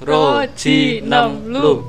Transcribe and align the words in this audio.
Roji 0.00 1.04
Nem 1.04 1.52
Lu. 1.52 1.84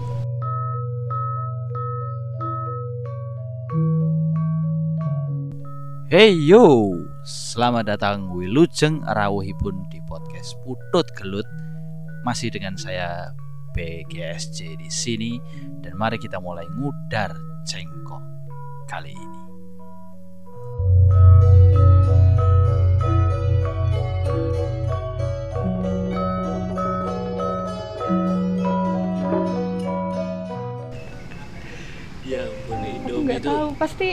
Hey 6.12 6.36
yo, 6.36 6.92
selamat 7.24 7.88
datang 7.88 8.36
Wilujeng 8.36 9.00
Rawuhipun 9.08 9.88
di 9.88 10.04
podcast 10.12 10.60
Putut 10.60 11.08
Gelut. 11.16 11.48
Masih 12.28 12.52
dengan 12.52 12.76
saya 12.76 13.32
BGSJ 13.72 14.76
di 14.76 14.92
sini 14.92 15.40
dan 15.80 15.96
mari 15.96 16.20
kita 16.20 16.44
mulai 16.44 16.68
ngudar 16.68 17.32
cengkok 17.64 18.20
kali 18.92 19.16
ini. 19.16 19.51
Itu. 33.42 33.50
tahu 33.50 33.68
pasti 33.76 34.10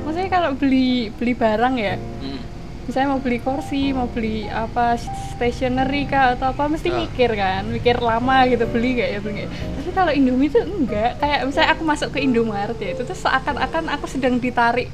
maksudnya 0.00 0.30
kalau 0.30 0.50
beli 0.54 1.10
beli 1.12 1.34
barang 1.34 1.74
ya 1.76 1.94
Hmm. 1.98 2.38
misalnya 2.86 3.08
mau 3.10 3.20
beli 3.20 3.38
kursi 3.38 3.90
mau 3.90 4.06
beli 4.06 4.46
apa 4.46 4.96
stationery 5.34 6.06
kah 6.06 6.34
atau 6.34 6.50
apa 6.50 6.66
mesti 6.66 6.88
Ah. 6.88 6.96
mikir 7.02 7.30
kan 7.32 7.62
mikir 7.66 7.98
lama 7.98 8.46
gitu 8.46 8.64
beli 8.66 8.96
gak 8.96 9.08
ya 9.10 9.18
beli 9.18 9.32
nggak 9.36 9.46
ya. 9.46 9.50
tapi 9.76 9.90
kalau 9.92 10.10
Indomie 10.10 10.48
itu 10.48 10.58
enggak 10.58 11.18
kayak 11.18 11.38
misalnya 11.44 11.70
aku 11.74 11.82
masuk 11.82 12.08
ke 12.10 12.18
Indomaret 12.18 12.78
ya 12.78 12.94
itu 12.94 13.02
tuh 13.02 13.14
seakan-akan 13.14 13.84
aku 13.90 14.06
sedang 14.06 14.38
ditarik 14.38 14.88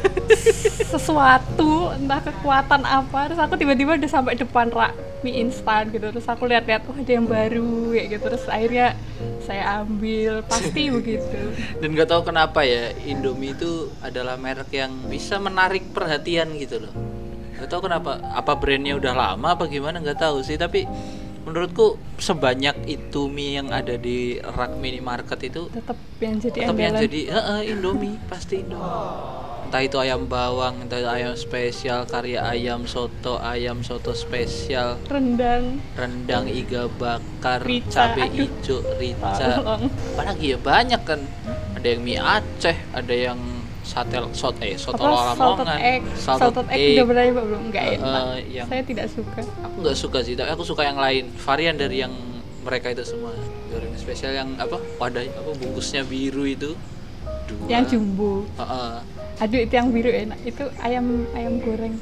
sesuatu 0.92 1.94
entah 1.94 2.20
kekuatan 2.20 2.82
apa 2.82 3.30
terus 3.30 3.40
aku 3.40 3.54
tiba-tiba 3.54 3.94
udah 3.94 4.10
sampai 4.10 4.34
depan 4.34 4.68
rak 4.70 4.92
mie 5.20 5.44
instan 5.44 5.92
gitu 5.92 6.08
terus 6.08 6.24
aku 6.24 6.48
lihat-lihat 6.48 6.88
oh 6.88 6.96
ada 6.96 7.12
yang 7.12 7.28
baru 7.28 7.92
kayak 7.92 8.08
gitu 8.16 8.24
terus 8.24 8.44
akhirnya 8.48 8.96
saya 9.44 9.84
ambil 9.84 10.40
pasti 10.48 10.88
begitu 10.96 11.38
Dan 11.76 11.92
nggak 11.92 12.08
tahu 12.08 12.32
kenapa 12.32 12.64
ya 12.64 12.92
Indomie 13.04 13.52
itu 13.52 13.92
adalah 14.00 14.40
merek 14.40 14.72
yang 14.72 14.92
bisa 15.08 15.36
menarik 15.36 15.92
perhatian 15.92 16.56
gitu 16.56 16.80
loh. 16.80 16.92
Gak 17.60 17.68
tahu 17.68 17.90
kenapa. 17.90 18.16
Apa 18.32 18.56
brandnya 18.56 18.96
udah 18.96 19.12
lama 19.12 19.52
apa 19.52 19.68
gimana 19.68 20.00
nggak 20.00 20.20
tahu 20.20 20.40
sih. 20.40 20.56
Tapi 20.56 20.88
menurutku 21.44 22.00
sebanyak 22.16 22.88
itu 22.88 23.28
mie 23.28 23.60
yang 23.60 23.68
ada 23.72 23.96
di 23.96 24.40
rak 24.40 24.76
minimarket 24.76 25.40
itu 25.52 25.68
tetap 25.72 25.96
yang 26.20 26.36
jadi 26.36 26.58
tetap 26.64 26.76
yang 26.76 26.94
jadi 27.00 27.20
"Heeh, 27.32 27.60
Indomie 27.76 28.16
pasti 28.28 28.60
Indomie. 28.60 28.80
Entah 29.70 29.86
itu 29.86 30.02
ayam 30.02 30.26
bawang, 30.26 30.82
entah 30.82 30.98
itu 30.98 31.06
ayam 31.06 31.38
spesial, 31.38 32.02
karya 32.02 32.42
ayam 32.42 32.90
soto, 32.90 33.38
ayam 33.38 33.86
soto 33.86 34.10
spesial, 34.18 34.98
rendang 35.06 35.78
rendang 35.94 36.50
iga 36.50 36.90
bakar, 36.98 37.62
Rica, 37.62 38.10
cabai 38.10 38.26
aduh. 38.26 38.50
hijau, 38.50 38.82
rica. 38.98 39.30
Apalagi 40.10 40.46
ya 40.50 40.58
banyak 40.58 40.98
kan. 41.06 41.22
Ada 41.78 41.86
yang 41.86 42.02
mie 42.02 42.18
Aceh, 42.18 42.74
ada 42.90 43.14
yang 43.14 43.38
sate 43.86 44.18
sot 44.34 44.58
eh 44.58 44.74
soto 44.74 45.06
lamongan, 45.06 45.78
egg 45.78 46.02
salted, 46.18 46.66
egg, 46.66 46.98
udah 46.98 47.06
pernah 47.06 47.22
nyoba 47.30 47.42
belum 47.46 47.62
enggak 47.70 47.84
ya 47.86 47.98
Eh, 48.02 48.38
yang 48.50 48.66
saya 48.66 48.82
tidak 48.82 49.06
suka 49.06 49.38
aku 49.38 49.76
nggak 49.86 49.96
suka 50.02 50.18
sih, 50.26 50.34
tapi 50.34 50.50
aku 50.50 50.66
suka 50.66 50.82
yang 50.82 50.98
lain, 50.98 51.30
varian 51.46 51.78
dari 51.78 52.02
yang 52.02 52.10
mereka 52.66 52.90
itu 52.90 53.06
semua. 53.06 53.38
Goreng 53.70 53.94
spesial 53.94 54.34
yang 54.34 54.50
apa? 54.58 54.82
Wadah 54.98 55.22
apa 55.30 55.50
bungkusnya 55.54 56.02
biru 56.02 56.42
itu. 56.42 56.74
Dua. 57.46 57.66
yang 57.66 57.86
jumbo 57.86 58.46
Heeh. 58.58 59.19
Aduh 59.40 59.60
itu 59.60 59.72
yang 59.72 59.88
biru 59.88 60.12
enak 60.12 60.38
itu 60.44 60.64
ayam 60.84 61.24
ayam 61.32 61.56
goreng 61.60 61.96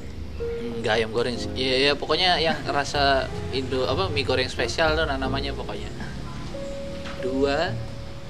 Enggak 0.78 0.94
ayam 1.02 1.10
goreng 1.10 1.34
sih. 1.34 1.50
Iya, 1.58 1.90
ya, 1.90 1.92
pokoknya 1.98 2.38
yang 2.38 2.54
rasa 2.70 3.26
Indo 3.50 3.82
apa 3.90 4.06
mie 4.14 4.22
goreng 4.22 4.46
spesial 4.46 4.94
tuh 4.94 5.10
nah, 5.10 5.18
namanya 5.18 5.50
pokoknya. 5.50 5.90
Dua 7.18 7.74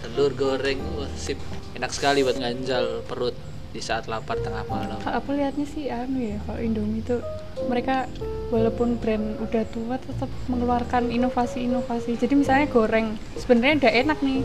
telur 0.01 0.33
goreng 0.33 0.81
wah, 0.97 1.13
sip. 1.13 1.37
Enak 1.77 1.93
sekali 1.93 2.25
buat 2.25 2.41
nganjal 2.41 3.05
perut 3.05 3.37
di 3.69 3.85
saat 3.85 4.09
lapar 4.09 4.41
tengah 4.41 4.65
malam. 4.65 4.97
kalau 5.05 5.21
aku 5.21 5.37
lihatnya 5.37 5.69
sih 5.69 5.93
anu 5.93 6.25
ya 6.25 6.41
kalau 6.49 6.57
Indomie 6.57 7.05
itu 7.05 7.21
mereka 7.69 8.09
walaupun 8.49 8.97
brand 8.97 9.37
udah 9.45 9.65
tua 9.69 10.01
tetap 10.01 10.31
mengeluarkan 10.49 11.13
inovasi-inovasi 11.13 12.17
jadi 12.17 12.33
misalnya 12.33 12.67
goreng 12.73 13.21
sebenarnya 13.37 13.85
udah 13.85 13.93
enak 13.93 14.19
nih 14.25 14.41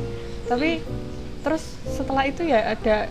tapi 0.51 0.69
terus 1.39 1.63
setelah 1.87 2.27
itu 2.27 2.43
ya 2.43 2.75
ada 2.75 3.07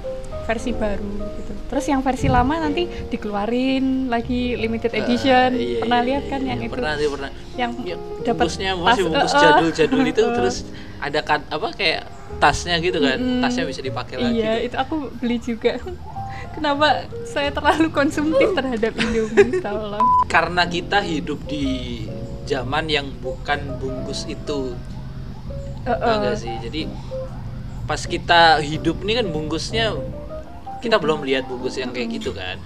versi 0.53 0.71
baru 0.77 1.09
gitu 1.41 1.53
terus 1.73 1.89
yang 1.89 2.05
versi 2.05 2.29
lama 2.29 2.61
nanti 2.61 2.85
dikeluarin 3.09 4.13
lagi 4.13 4.61
limited 4.61 4.93
edition 4.93 5.57
Ah, 5.57 5.57
iya, 5.57 5.81
pernah 5.81 6.01
iya, 6.05 6.09
lihat 6.13 6.25
kan 6.29 6.41
iya, 6.45 6.49
yang 6.53 6.61
iya, 6.61 6.69
itu 6.69 6.75
Pernah 6.77 6.93
sih 6.93 7.09
pernah. 7.09 7.31
yang 7.57 7.71
Ya, 7.81 7.97
dapat 8.21 8.45
masih 8.77 9.03
bungkus 9.09 9.33
eh, 9.33 9.37
eh, 9.37 9.41
jadul-jadul 9.41 10.03
itu 10.05 10.21
eh. 10.21 10.33
terus 10.37 10.57
ada 11.01 11.21
kan 11.25 11.41
apa 11.49 11.73
kayak 11.73 12.03
tasnya 12.37 12.77
gitu 12.83 13.01
kan. 13.01 13.17
Mm-mm. 13.17 13.41
Tasnya 13.41 13.65
bisa 13.65 13.81
dipakai 13.81 14.21
lagi. 14.21 14.37
Iya, 14.37 14.53
itu 14.67 14.77
aku 14.77 15.15
beli 15.17 15.41
juga. 15.41 15.81
Kenapa 16.55 17.09
saya 17.25 17.49
terlalu 17.49 17.89
konsumtif 17.89 18.53
terhadap 18.53 18.93
Indomie, 18.93 19.57
tolong. 19.65 20.05
Karena 20.29 20.69
kita 20.69 21.01
hidup 21.01 21.41
di 21.49 22.05
zaman 22.45 22.85
yang 22.91 23.09
bukan 23.25 23.81
bungkus 23.81 24.29
itu 24.29 24.77
Uh, 25.83 25.99
Tau 25.99 26.23
nggak 26.23 26.39
sih 26.39 26.55
jadi 26.63 26.87
pas 27.91 27.99
kita 27.99 28.63
hidup 28.63 29.03
nih 29.03 29.19
kan 29.19 29.35
bungkusnya 29.35 29.99
kita 30.83 30.99
belum 30.99 31.23
lihat 31.23 31.47
bungkus 31.47 31.79
yang 31.79 31.91
kayak 31.91 32.11
gitu 32.13 32.35
kan. 32.35 32.59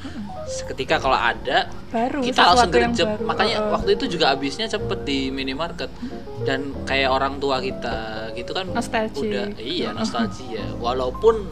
Seketika 0.46 0.96
kalau 0.96 1.14
ada 1.14 1.68
baru 1.90 2.22
kita 2.22 2.40
langsung 2.48 2.70
gercep. 2.70 3.08
makanya 3.20 3.56
Uh, 3.60 3.76
waktu 3.76 3.90
itu 3.92 4.04
juga 4.08 4.32
habisnya 4.32 4.64
cepet 4.66 5.04
di 5.04 5.28
minimarket. 5.28 5.92
Dan 6.42 6.72
kayak 6.82 7.10
orang 7.10 7.36
tua 7.36 7.60
kita 7.60 7.96
gitu 8.32 8.50
kan 8.50 8.66
Nostalgia. 8.68 9.20
udah 9.20 9.44
iya 9.58 9.92
nostalgia. 9.92 10.64
Walaupun 10.76 11.44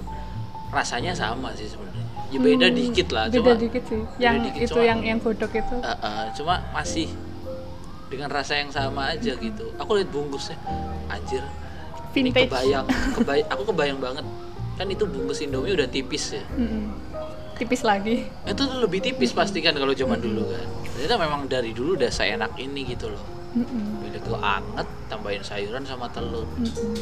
rasanya 0.71 1.13
sama 1.13 1.53
sih 1.53 1.69
sebenarnya. 1.69 2.03
Ya 2.29 2.39
beda 2.41 2.67
Hmm, 2.67 2.75
dikit 2.75 3.09
lah 3.11 3.25
beda 3.29 3.37
cuma 3.37 3.53
dikit 3.55 3.83
sih. 3.85 4.03
Yang 4.17 4.35
dikit, 4.43 4.61
itu 4.63 4.73
cuma- 4.73 4.87
yang 4.87 5.01
yang 5.01 5.19
godok 5.19 5.53
itu. 5.53 5.77
Uh, 5.77 5.91
uh, 5.95 6.23
cuma 6.33 6.55
masih 6.73 7.07
dengan 8.07 8.29
rasa 8.29 8.57
yang 8.57 8.71
sama 8.71 9.11
aja 9.11 9.35
gitu. 9.35 9.69
Aku 9.77 9.95
lihat 9.95 10.09
bungkusnya 10.09 10.57
anjir 11.07 11.43
ini 12.15 12.31
Vintage. 12.31 12.47
kebayang 12.47 12.87
kebayang 13.13 13.49
aku 13.51 13.63
kebayang 13.75 13.99
banget 13.99 14.23
kan 14.75 14.87
itu 14.87 15.05
bungkus 15.05 15.39
Indomie 15.41 15.73
udah 15.73 15.87
tipis 15.87 16.35
ya 16.35 16.43
Mm-mm. 16.55 16.91
Tipis 17.55 17.83
lagi. 17.83 18.27
itu 18.43 18.63
lebih 18.77 18.99
tipis 19.01 19.31
pasti 19.31 19.59
kan 19.59 19.71
kalau 19.73 19.93
zaman 19.93 20.19
dulu 20.19 20.43
kan 20.49 20.67
ternyata 20.91 21.15
memang 21.17 21.47
dari 21.47 21.71
dulu 21.71 21.95
udah 21.95 22.11
seenak 22.11 22.51
ini 22.57 22.83
gitu 22.85 23.09
loh 23.09 23.23
Mm-mm. 23.55 24.03
bila 24.03 24.17
itu 24.17 24.35
anget 24.37 24.89
tambahin 25.07 25.41
sayuran 25.41 25.83
sama 25.83 26.11
telur 26.11 26.47
Mm-mm. 26.53 26.95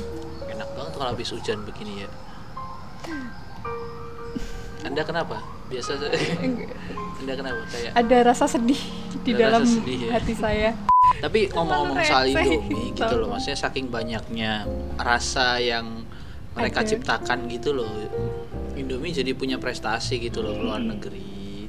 enak 0.47 0.69
banget 0.71 0.93
kalau 0.93 1.09
habis 1.09 1.29
hujan 1.29 1.65
begini 1.65 2.05
ya 2.05 2.11
anda 4.83 5.03
kenapa 5.03 5.41
biasa 5.71 5.95
anda 7.17 7.33
kenapa 7.33 7.63
kayak 7.71 7.91
Ada 7.95 8.17
rasa 8.27 8.45
sedih 8.47 8.81
di 9.23 9.31
Ada 9.33 9.41
dalam 9.41 9.63
sedih 9.63 9.99
ya. 10.05 10.11
hati 10.13 10.35
saya. 10.35 10.71
Tapi 11.23 11.49
ngomong-ngomong 11.49 12.03
soal 12.03 12.27
Indomie 12.27 12.91
gitu 12.91 13.15
loh, 13.15 13.31
maksudnya 13.31 13.55
saking 13.55 13.87
banyaknya 13.89 14.67
rasa 14.99 15.63
yang 15.63 16.03
mereka 16.57 16.81
Ada. 16.81 16.89
ciptakan 16.89 17.49
gitu 17.49 17.71
loh. 17.77 17.91
Indomie 18.77 19.13
jadi 19.13 19.33
punya 19.37 19.57
prestasi 19.61 20.21
gitu 20.21 20.41
loh 20.45 20.55
ke 20.57 20.63
luar 20.65 20.83
negeri. 20.85 21.69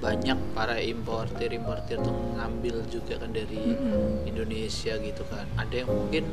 Banyak 0.00 0.56
para 0.56 0.80
importir-importir 0.80 2.00
tuh 2.00 2.14
ngambil 2.36 2.88
juga 2.88 3.20
kan 3.20 3.30
dari 3.36 3.76
Mm-mm. 3.76 4.24
Indonesia 4.24 4.96
gitu 4.96 5.22
kan. 5.28 5.44
Ada 5.60 5.84
yang 5.84 5.90
mungkin 5.92 6.24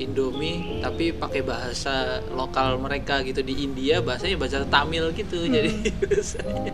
Indomie 0.00 0.80
tapi 0.80 1.12
pakai 1.12 1.44
bahasa 1.44 2.24
lokal 2.32 2.80
mereka 2.80 3.20
gitu 3.20 3.44
di 3.44 3.68
India 3.68 4.00
bahasanya 4.00 4.40
bahasa 4.40 4.64
Tamil 4.64 5.12
gitu 5.12 5.44
jadi 5.44 5.68
bahasanya 6.00 6.72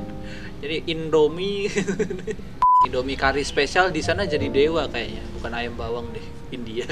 jadi 0.63 0.77
Indomie 0.87 1.67
Indomie 2.87 3.19
kari 3.19 3.43
spesial 3.43 3.91
di 3.91 3.99
sana 3.99 4.31
jadi 4.31 4.47
dewa 4.47 4.87
kayaknya 4.87 5.27
bukan 5.35 5.53
ayam 5.59 5.75
bawang 5.75 6.15
deh 6.15 6.23
India 6.55 6.87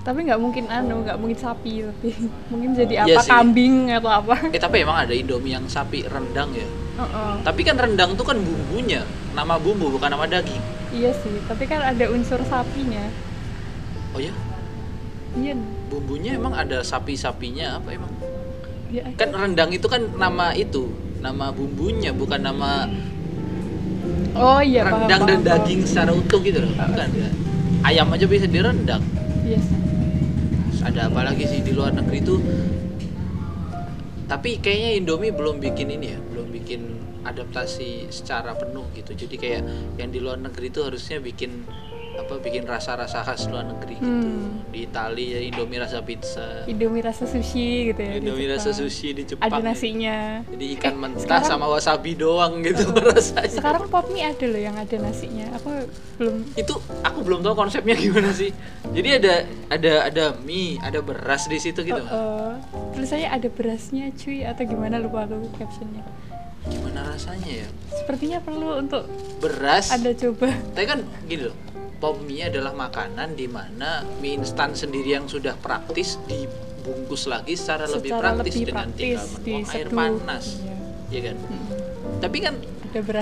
Tapi 0.00 0.24
nggak 0.24 0.40
mungkin 0.40 0.64
anu, 0.66 1.04
nggak 1.04 1.18
mungkin 1.20 1.36
sapi 1.36 1.84
tapi 1.84 2.08
mungkin 2.50 2.72
jadi 2.72 3.04
Iya 3.04 3.14
apa 3.14 3.20
sih. 3.20 3.30
kambing 3.30 3.92
atau 3.92 4.10
apa. 4.10 4.34
eh 4.48 4.56
tapi 4.56 4.80
emang 4.80 4.96
ada 4.98 5.12
Indomie 5.12 5.52
yang 5.52 5.68
sapi 5.68 6.04
rendang 6.04 6.50
ya 6.52 6.64
Uh-uh. 6.96 7.40
tapi 7.40 7.64
kan 7.64 7.76
rendang 7.76 8.12
tuh 8.12 8.24
kan 8.24 8.36
bumbunya 8.36 9.00
nama 9.32 9.56
bumbu 9.56 9.88
bukan 9.90 10.10
nama 10.10 10.24
daging 10.26 10.60
Iya 10.90 11.14
sih, 11.14 11.38
tapi 11.46 11.64
kan 11.64 11.80
ada 11.80 12.10
unsur 12.10 12.42
sapinya. 12.42 13.06
oh 14.10 14.20
ya 14.20 14.32
Iya. 15.32 15.54
bumbunya 15.86 16.34
emang 16.34 16.52
ada 16.52 16.82
sapi-sapinya 16.82 17.78
apa 17.78 17.94
emang 17.94 18.12
Ya, 18.90 19.06
kan 19.14 19.30
rendang 19.30 19.70
itu 19.70 19.86
kan 19.86 20.02
nama 20.18 20.50
itu 20.50 20.90
nama 21.22 21.54
bumbunya 21.54 22.10
bukan 22.10 22.42
nama 22.42 22.90
Oh 24.34 24.58
iya, 24.58 24.82
paham, 24.82 25.06
rendang 25.06 25.20
dan 25.20 25.38
paham, 25.38 25.44
paham. 25.46 25.60
daging 25.62 25.80
secara 25.86 26.10
utuh 26.10 26.40
gitu 26.40 26.58
loh 26.58 26.72
bukan 26.74 27.08
ya 27.14 27.28
ayam 27.84 28.10
aja 28.10 28.26
bisa 28.26 28.44
direndang 28.44 29.04
Iya 29.40 29.58
sih. 29.58 29.78
Ada 30.80 31.12
apa 31.12 31.20
lagi 31.28 31.44
sih 31.44 31.60
di 31.60 31.76
luar 31.76 31.92
negeri 31.92 32.18
itu 32.24 32.36
tapi 34.30 34.62
kayaknya 34.62 34.90
Indomie 34.94 35.34
belum 35.34 35.58
bikin 35.58 35.90
ini 35.90 36.06
ya 36.14 36.18
belum 36.22 36.54
bikin 36.54 36.80
adaptasi 37.26 38.08
secara 38.14 38.54
penuh 38.54 38.86
gitu. 38.94 39.12
Jadi 39.12 39.34
kayak 39.36 39.62
yang 39.98 40.14
di 40.14 40.22
luar 40.22 40.38
negeri 40.38 40.70
itu 40.70 40.80
harusnya 40.86 41.18
bikin 41.18 41.66
apa 42.20 42.36
bikin 42.36 42.62
rasa-rasa 42.62 43.20
khas 43.20 43.46
luar 43.46 43.64
negeri 43.66 43.96
gitu. 43.96 44.06
Hmm. 44.06 44.60
di 44.70 44.84
Italia 44.84 45.34
ya 45.34 45.40
Indomie 45.42 45.76
rasa 45.76 45.98
pizza. 46.00 46.62
Indomie 46.64 47.00
rasa 47.00 47.24
sushi 47.24 47.90
gitu 47.90 47.98
ya 47.98 48.12
Indomie 48.16 48.46
rasa 48.46 48.70
sushi 48.70 49.08
di 49.12 49.22
Jepang 49.24 49.42
ada 49.44 49.56
ya. 49.56 49.64
nasinya. 49.64 50.18
Jadi 50.46 50.64
ikan 50.74 50.88
Eh, 50.90 50.98
mentah 51.00 51.20
sekarang- 51.40 51.48
sama 51.48 51.66
wasabi 51.66 52.12
doang 52.14 52.60
gitu 52.60 52.86
rasanya. 53.10 53.50
Sekarang 53.50 53.84
pop 53.86 54.06
mie 54.08 54.26
ada 54.26 54.44
loh 54.44 54.60
yang 54.60 54.74
ada 54.74 54.96
nasinya. 54.96 55.50
Aku 55.54 55.68
belum 56.16 56.36
itu 56.54 56.74
aku 57.00 57.18
belum 57.20 57.40
tahu 57.40 57.54
konsepnya 57.56 57.94
gimana 57.94 58.30
sih. 58.30 58.54
Jadi 58.86 59.08
ada 59.16 59.34
ada 59.68 59.92
ada 60.06 60.24
mie 60.38 60.78
ada 60.78 61.00
beras 61.00 61.44
di 61.44 61.56
situ 61.56 61.80
gitu 61.80 61.98
Oh, 61.98 62.12
oh. 62.12 62.52
tulisannya 62.92 63.26
ada 63.26 63.48
berasnya 63.48 64.12
cuy 64.14 64.44
atau 64.44 64.62
gimana? 64.62 64.96
Lupa 64.96 65.24
aku 65.24 65.50
captionnya. 65.56 66.04
Gimana 66.62 67.08
rasanya 67.08 67.64
ya? 67.64 67.68
Sepertinya 67.90 68.38
perlu 68.38 68.78
untuk 68.78 69.08
beras? 69.38 69.88
Ada 69.88 70.12
coba. 70.14 70.52
Tapi 70.70 70.84
kan 70.84 71.00
gini 71.24 71.48
loh 71.48 71.56
pop 72.00 72.16
mie 72.24 72.48
adalah 72.48 72.72
makanan 72.72 73.36
di 73.36 73.46
mana 73.46 74.02
mie 74.18 74.40
instan 74.40 74.72
sendiri 74.72 75.20
yang 75.20 75.28
sudah 75.28 75.54
praktis 75.60 76.16
dibungkus 76.24 77.28
lagi 77.28 77.54
secara, 77.54 77.84
lebih 77.84 78.10
secara 78.10 78.28
praktis 78.34 78.54
lebih 78.56 78.66
dengan 78.72 78.88
praktis 78.88 79.04
tinggal 79.04 79.26
menuang 79.36 79.68
air 79.76 79.88
panas 79.92 80.44
Iya. 80.56 80.76
ya 81.10 81.20
kan? 81.26 81.36
Mm. 81.36 81.66
tapi 82.22 82.38
kan 82.40 82.54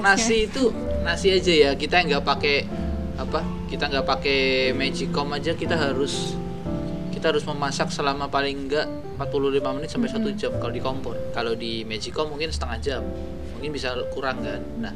nasi 0.01 0.37
itu 0.49 0.73
nasi 1.05 1.29
aja 1.35 1.53
ya 1.53 1.71
kita 1.77 2.05
nggak 2.05 2.25
pakai 2.25 2.65
apa 3.19 3.45
kita 3.69 3.85
nggak 3.91 4.07
pakai 4.07 4.41
magicom 4.73 5.29
aja 5.35 5.53
kita 5.53 5.77
harus 5.77 6.39
kita 7.13 7.35
harus 7.35 7.43
memasak 7.45 7.91
selama 7.91 8.31
paling 8.31 8.71
enggak 8.71 8.87
45 9.19 9.75
menit 9.75 9.91
sampai 9.91 10.07
satu 10.07 10.31
jam 10.39 10.55
kalau 10.63 10.71
di 10.71 10.79
kompor. 10.79 11.19
Kalau 11.35 11.59
di 11.59 11.83
magicom 11.83 12.31
mungkin 12.31 12.55
setengah 12.55 12.79
jam 12.79 13.03
mungkin 13.59 13.75
bisa 13.75 13.91
kurang 14.15 14.39
kan? 14.39 14.63
Nah 14.79 14.95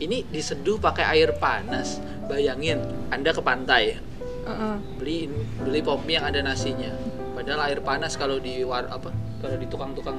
ini 0.00 0.24
diseduh 0.28 0.80
pakai 0.80 1.04
air 1.18 1.36
panas. 1.36 2.00
Bayangin 2.30 2.80
anda 3.12 3.34
ke 3.34 3.42
pantai. 3.44 3.98
Heeh. 4.42 4.74
beli 4.98 5.30
beli 5.62 5.80
pop 5.86 6.02
mie 6.02 6.18
yang 6.18 6.26
ada 6.26 6.42
nasinya. 6.42 6.90
Padahal 7.32 7.70
air 7.70 7.78
panas 7.78 8.18
kalau 8.18 8.42
di 8.42 8.66
war 8.66 8.90
apa 8.90 9.14
kalau 9.38 9.54
di 9.54 9.66
tukang-tukang 9.70 10.18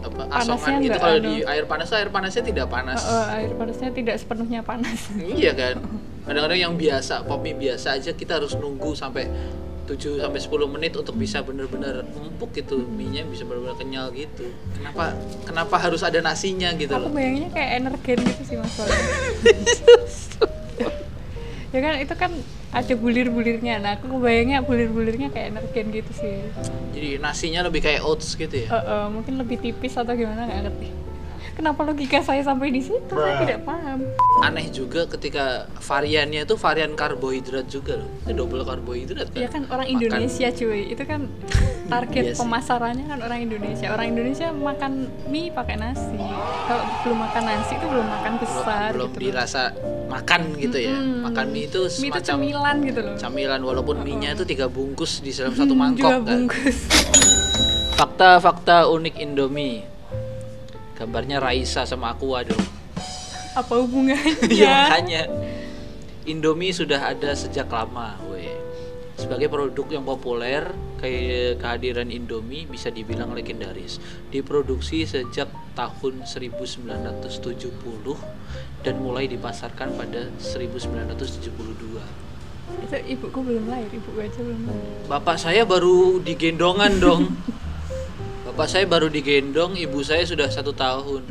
apa 0.00 0.22
asongan 0.38 0.80
gitu 0.80 0.98
kalau 1.02 1.18
di 1.18 1.42
air 1.42 1.66
panas 1.66 1.90
air 1.90 2.14
panasnya 2.14 2.46
tidak 2.46 2.66
panas. 2.70 3.02
Heeh, 3.02 3.26
air 3.42 3.52
panasnya 3.58 3.90
tidak 3.90 4.16
sepenuhnya 4.22 4.62
panas. 4.62 5.10
Iya 5.18 5.52
kan? 5.58 5.82
Kadang-kadang 6.30 6.60
yang 6.62 6.74
biasa 6.78 7.26
pop 7.26 7.42
mie 7.42 7.58
biasa 7.58 7.98
aja 7.98 8.14
kita 8.14 8.38
harus 8.38 8.54
nunggu 8.54 8.94
sampai 8.94 9.26
7 9.90 10.22
sampai 10.22 10.40
10 10.40 10.74
menit 10.78 10.92
untuk 10.94 11.18
bisa 11.18 11.42
benar-benar 11.42 12.06
empuk 12.06 12.54
gitu 12.54 12.78
mie-nya 12.86 13.26
bisa 13.26 13.42
benar-benar 13.42 13.74
kenyal 13.74 14.14
gitu. 14.14 14.46
Kenapa 14.78 15.18
kenapa 15.42 15.76
harus 15.82 16.06
ada 16.06 16.22
nasinya 16.22 16.70
gitu 16.78 16.94
aku 16.94 17.10
loh? 17.10 17.10
bayanginnya 17.10 17.50
kayak 17.50 17.70
energen 17.82 18.18
gitu 18.22 18.42
sih 18.46 18.56
mas 18.58 18.78
ya 21.70 21.78
kan 21.78 21.94
itu 22.02 22.14
kan 22.14 22.30
ada 22.70 22.94
bulir-bulirnya. 22.94 23.82
Nah 23.82 23.98
aku 23.98 24.06
kebayangnya 24.14 24.62
bulir-bulirnya 24.62 25.34
kayak 25.34 25.58
energen 25.58 25.86
gitu 25.90 26.12
sih. 26.14 26.38
Jadi 26.94 27.18
nasinya 27.18 27.66
lebih 27.66 27.82
kayak 27.82 28.06
oats 28.06 28.38
gitu 28.38 28.66
ya? 28.66 28.68
Eh, 28.70 28.74
eh, 28.78 29.06
mungkin 29.10 29.38
lebih 29.38 29.58
tipis 29.58 29.98
atau 29.98 30.14
gimana 30.14 30.46
nggak 30.46 30.70
ngerti 30.70 31.09
kenapa 31.60 31.84
logika 31.84 32.18
saya 32.20 32.40
sampai 32.40 32.72
di 32.72 32.80
situ? 32.80 33.12
Saya 33.12 33.36
tidak 33.38 33.60
paham. 33.62 34.00
Aneh 34.40 34.72
juga 34.72 35.04
ketika 35.06 35.44
variannya 35.76 36.42
itu 36.42 36.56
varian 36.56 36.92
karbohidrat 36.92 37.68
juga 37.68 38.00
loh. 38.00 38.08
Itu 38.24 38.32
double 38.34 38.64
karbohidrat 38.64 39.28
kan? 39.28 39.38
Ya 39.38 39.46
kan 39.46 39.68
orang 39.68 39.84
Makan- 39.86 40.00
Indonesia 40.00 40.48
cuy. 40.50 40.80
Itu 40.88 41.02
kan 41.04 41.28
target 41.86 42.24
Iya 42.24 42.34
pemasarannya 42.34 43.04
kan 43.04 43.18
orang 43.20 43.38
Indonesia. 43.42 43.86
Orang 43.90 44.06
Indonesia 44.08 44.48
makan 44.50 44.92
mie 45.26 45.52
pakai 45.52 45.76
nasi. 45.76 46.16
Kalau 46.64 46.84
belum 47.04 47.18
makan 47.20 47.42
nasi 47.44 47.72
itu 47.74 47.86
belum 47.86 48.06
makan 48.08 48.32
besar 48.38 48.88
belum 48.90 49.10
gitu 49.10 49.18
dirasa 49.20 49.62
makan 50.08 50.40
gitu 50.56 50.78
ya. 50.80 50.94
Mm-mm. 50.96 51.20
makan 51.22 51.44
mie 51.46 51.66
itu 51.66 51.80
mie 51.92 52.08
itu 52.08 52.16
semacam 52.16 52.24
cemilan 52.40 52.76
gitu 52.82 53.00
loh. 53.02 53.14
camilan 53.16 53.60
walaupun 53.60 53.96
mie-nya 54.00 54.32
itu 54.32 54.44
tiga 54.44 54.66
bungkus 54.66 55.20
di 55.20 55.30
dalam 55.30 55.52
satu 55.52 55.70
Hmm, 55.70 55.82
mangkok 55.84 56.00
dua 56.00 56.16
kan. 56.16 56.24
bungkus. 56.24 56.78
Fakta-fakta 57.92 58.88
unik 58.88 59.20
Indomie 59.20 59.84
gambarnya 61.00 61.40
Raisa 61.40 61.88
sama 61.88 62.12
aku 62.12 62.36
dong 62.44 62.80
apa 63.54 63.82
hubungannya? 63.82 64.34
Ya 64.62 64.86
makanya. 64.86 65.22
Indomie 66.28 66.70
sudah 66.70 67.10
ada 67.10 67.34
sejak 67.34 67.66
lama 67.72 68.14
weh. 68.30 68.52
Sebagai 69.18 69.50
produk 69.52 69.86
yang 69.90 70.04
populer 70.06 70.70
kehadiran 71.00 72.12
Indomie 72.12 72.68
bisa 72.68 72.92
dibilang 72.92 73.32
legendaris. 73.32 73.98
Diproduksi 74.28 75.08
sejak 75.08 75.48
tahun 75.74 76.24
1970 76.28 77.72
dan 78.84 78.94
mulai 79.00 79.26
dipasarkan 79.28 79.96
pada 79.96 80.28
1972 80.40 82.20
itu 82.70 83.18
ibuku 83.18 83.38
belum 83.42 83.66
lahir 83.66 83.90
ibuku 83.90 84.18
aja 84.22 84.38
belum 84.46 84.62
lahir. 84.70 85.10
Bapak 85.10 85.36
saya 85.42 85.66
baru 85.66 86.22
digendongan 86.22 87.02
dong. 87.02 87.22
Bapak 88.60 88.76
saya 88.76 88.84
baru 88.84 89.08
digendong, 89.08 89.72
ibu 89.72 90.04
saya 90.04 90.20
sudah 90.28 90.44
satu 90.52 90.76
tahun. 90.76 91.24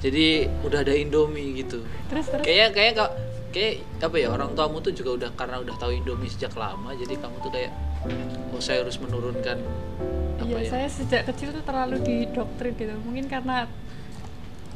Jadi 0.00 0.48
udah 0.64 0.88
ada 0.88 0.96
Indomie 0.96 1.52
gitu. 1.52 1.84
terus 2.08 2.32
terus 2.32 2.48
Kayak 2.48 2.72
kayak 2.72 2.92
kak 2.96 3.10
kayak 3.52 3.84
apa 4.00 4.16
ya 4.16 4.32
orang 4.32 4.56
tuamu 4.56 4.80
tuh 4.80 4.96
juga 4.96 5.20
udah 5.20 5.30
karena 5.36 5.60
udah 5.60 5.76
tahu 5.76 5.92
Indomie 5.92 6.32
sejak 6.32 6.56
lama, 6.56 6.96
jadi 6.96 7.12
kamu 7.20 7.44
tuh 7.44 7.52
kayak 7.52 7.76
oh 8.56 8.60
saya 8.64 8.88
harus 8.88 8.96
menurunkan 8.96 9.60
apa 10.40 10.48
Iya, 10.48 10.64
ya? 10.64 10.70
saya 10.72 10.88
sejak 10.88 11.22
kecil 11.28 11.52
tuh 11.52 11.60
terlalu 11.60 12.00
didoktrin 12.00 12.72
gitu. 12.72 12.96
Mungkin 13.04 13.28
karena 13.28 13.68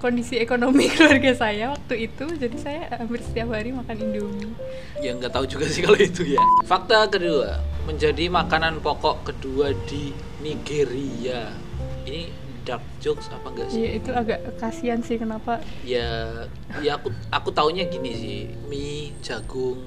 kondisi 0.05 0.37
ekonomi 0.37 0.85
keluarga 0.93 1.33
saya 1.33 1.73
waktu 1.73 2.13
itu, 2.13 2.29
jadi 2.37 2.57
saya 2.61 2.81
hampir 2.93 3.25
setiap 3.25 3.57
hari 3.57 3.73
makan 3.73 3.97
Indomie. 3.97 4.53
Ya 5.01 5.17
nggak 5.17 5.33
tahu 5.33 5.49
juga 5.49 5.65
sih 5.65 5.81
kalau 5.89 5.97
itu 5.97 6.29
ya. 6.29 6.45
Fakta 6.69 7.09
kedua, 7.09 7.57
menjadi 7.89 8.29
makanan 8.29 8.85
pokok 8.85 9.33
kedua 9.33 9.73
di 9.89 10.13
Nigeria. 10.45 11.70
Ini 12.11 12.23
dark 12.67 12.83
jokes 12.99 13.31
apa 13.31 13.47
enggak 13.55 13.71
sih? 13.71 13.79
Iya, 13.87 13.91
itu 14.03 14.11
agak 14.11 14.39
kasihan 14.59 15.01
sih 15.01 15.17
kenapa. 15.17 15.63
Ya 15.87 16.45
ya 16.83 16.99
aku 16.99 17.15
aku 17.31 17.55
taunya 17.55 17.87
gini 17.87 18.11
sih. 18.13 18.39
Mie 18.67 19.15
jagung 19.23 19.87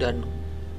dan 0.00 0.24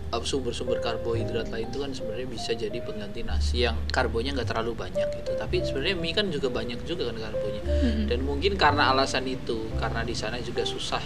uh, 0.09 0.21
sumber-sumber 0.25 0.81
karbohidrat 0.81 1.53
lain 1.53 1.69
itu 1.69 1.77
kan 1.77 1.93
sebenarnya 1.93 2.27
bisa 2.27 2.51
jadi 2.57 2.77
pengganti 2.81 3.21
nasi 3.21 3.63
yang 3.69 3.77
karbonya 3.93 4.33
nggak 4.33 4.49
terlalu 4.49 4.73
banyak 4.73 5.07
gitu. 5.21 5.37
Tapi 5.37 5.61
sebenarnya 5.61 5.95
mie 6.01 6.17
kan 6.17 6.27
juga 6.33 6.49
banyak 6.49 6.81
juga 6.83 7.13
kan 7.13 7.17
karbonya. 7.29 7.61
Mm-mm. 7.61 8.05
dan 8.09 8.19
mungkin 8.25 8.57
karena 8.57 8.89
alasan 8.91 9.25
itu 9.29 9.69
karena 9.77 10.01
di 10.01 10.17
sana 10.17 10.41
juga 10.41 10.65
susah 10.65 11.01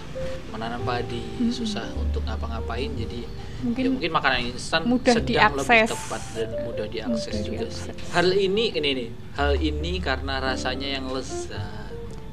menanam 0.51 0.81
padi 0.87 1.51
susah 1.51 1.83
untuk 1.99 2.23
ngapa-ngapain 2.23 2.91
jadi 2.95 3.27
Mungkin 3.65 3.81
ya 3.81 3.89
mungkin 3.89 4.11
makanan 4.13 4.39
instan 4.47 4.81
mudah 4.85 5.13
sedang 5.15 5.25
lebih 5.57 5.65
diakses. 5.65 5.89
tepat 5.89 6.21
dan 6.31 6.49
mudah 6.61 6.85
diakses 6.87 7.33
Mudah 7.33 7.41
juga 7.43 7.65
diakses. 7.65 7.81
sih 7.89 8.13
hal 8.13 8.27
ini 8.31 8.65
ini 8.71 8.89
nih 8.93 9.09
hal 9.33 9.51
ini 9.57 9.93
karena 9.97 10.33
rasanya 10.39 10.87
yang 10.91 11.05
lezat 11.09 11.73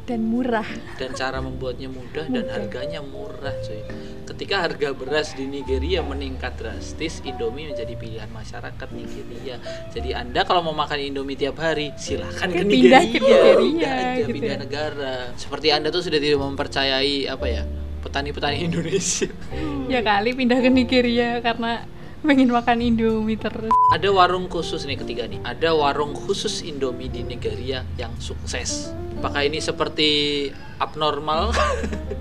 dan 0.03 0.19
murah. 0.21 0.67
dan 0.99 1.15
cara 1.15 1.39
membuatnya 1.39 1.87
mudah 1.87 2.27
dan 2.27 2.43
Mudah. 2.43 2.53
harganya 2.53 3.01
murah 3.01 3.55
cuy 3.57 3.81
ketika 4.25 4.61
harga 4.61 4.91
beras 4.93 5.33
di 5.33 5.47
Nigeria 5.47 6.03
meningkat 6.03 6.59
drastis 6.59 7.23
Indomie 7.23 7.71
menjadi 7.71 7.95
pilihan 7.95 8.27
masyarakat 8.29 8.89
Nigeria 8.91 9.57
jadi 9.89 10.19
anda 10.19 10.43
kalau 10.43 10.61
mau 10.61 10.75
makan 10.75 10.99
Indomie 11.01 11.35
tiap 11.35 11.55
hari 11.57 11.95
silahkan 11.97 12.51
ke 12.51 12.61
Nigeria 12.61 12.99
pindah 12.99 13.03
ke 13.05 13.19
Nigeria, 13.21 13.57
Pindah 13.57 13.93
aja, 13.95 14.19
gitu 14.19 14.31
pindah 14.33 14.51
ya. 14.51 14.61
negara 14.61 15.15
seperti 15.35 15.69
anda 15.71 15.89
tuh 15.89 16.03
sudah 16.03 16.19
tidak 16.19 16.41
mempercayai 16.41 17.17
apa 17.27 17.47
ya 17.47 17.63
petani-petani 18.03 18.67
Indonesia 18.67 19.31
Ya 19.91 20.01
kali 20.05 20.37
pindah 20.37 20.63
ke 20.63 20.71
Nigeria 20.71 21.43
karena 21.43 21.83
pengen 22.23 22.55
makan 22.55 22.79
Indomie 22.79 23.35
terus. 23.35 23.75
ada 23.91 24.09
warung 24.15 24.47
khusus 24.47 24.87
nih 24.87 24.95
ketiga 24.95 25.27
nih. 25.27 25.43
Ada 25.43 25.75
warung 25.75 26.15
khusus 26.15 26.63
Indomie 26.63 27.11
di 27.11 27.27
Nigeria 27.27 27.83
yang 27.99 28.15
sukses. 28.23 28.95
Apakah 29.19 29.43
ini 29.43 29.59
seperti 29.59 30.51
abnormal? 30.79 31.51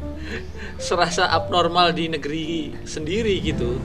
Serasa 0.82 1.30
abnormal 1.30 1.94
di 1.94 2.10
negeri 2.10 2.74
sendiri 2.82 3.38
gitu. 3.46 3.78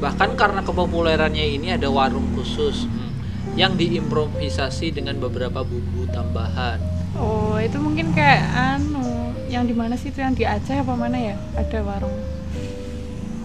Bahkan 0.00 0.40
karena 0.40 0.64
kepopulerannya 0.64 1.60
ini 1.60 1.76
ada 1.76 1.92
warung 1.92 2.32
khusus 2.32 2.88
hmm, 2.88 3.12
yang 3.60 3.76
diimprovisasi 3.76 4.96
dengan 4.96 5.20
beberapa 5.20 5.60
bumbu 5.60 6.08
tambahan. 6.08 6.80
Oh, 7.20 7.60
itu 7.60 7.76
mungkin 7.76 8.16
kayak 8.16 8.48
anu, 8.56 9.36
yang 9.52 9.68
di 9.68 9.76
mana 9.76 10.00
sih 10.00 10.08
itu 10.08 10.24
yang 10.24 10.32
di 10.32 10.48
Aceh 10.48 10.80
apa 10.80 10.96
mana 10.96 11.20
ya? 11.20 11.36
Ada 11.60 11.84
warung 11.84 12.29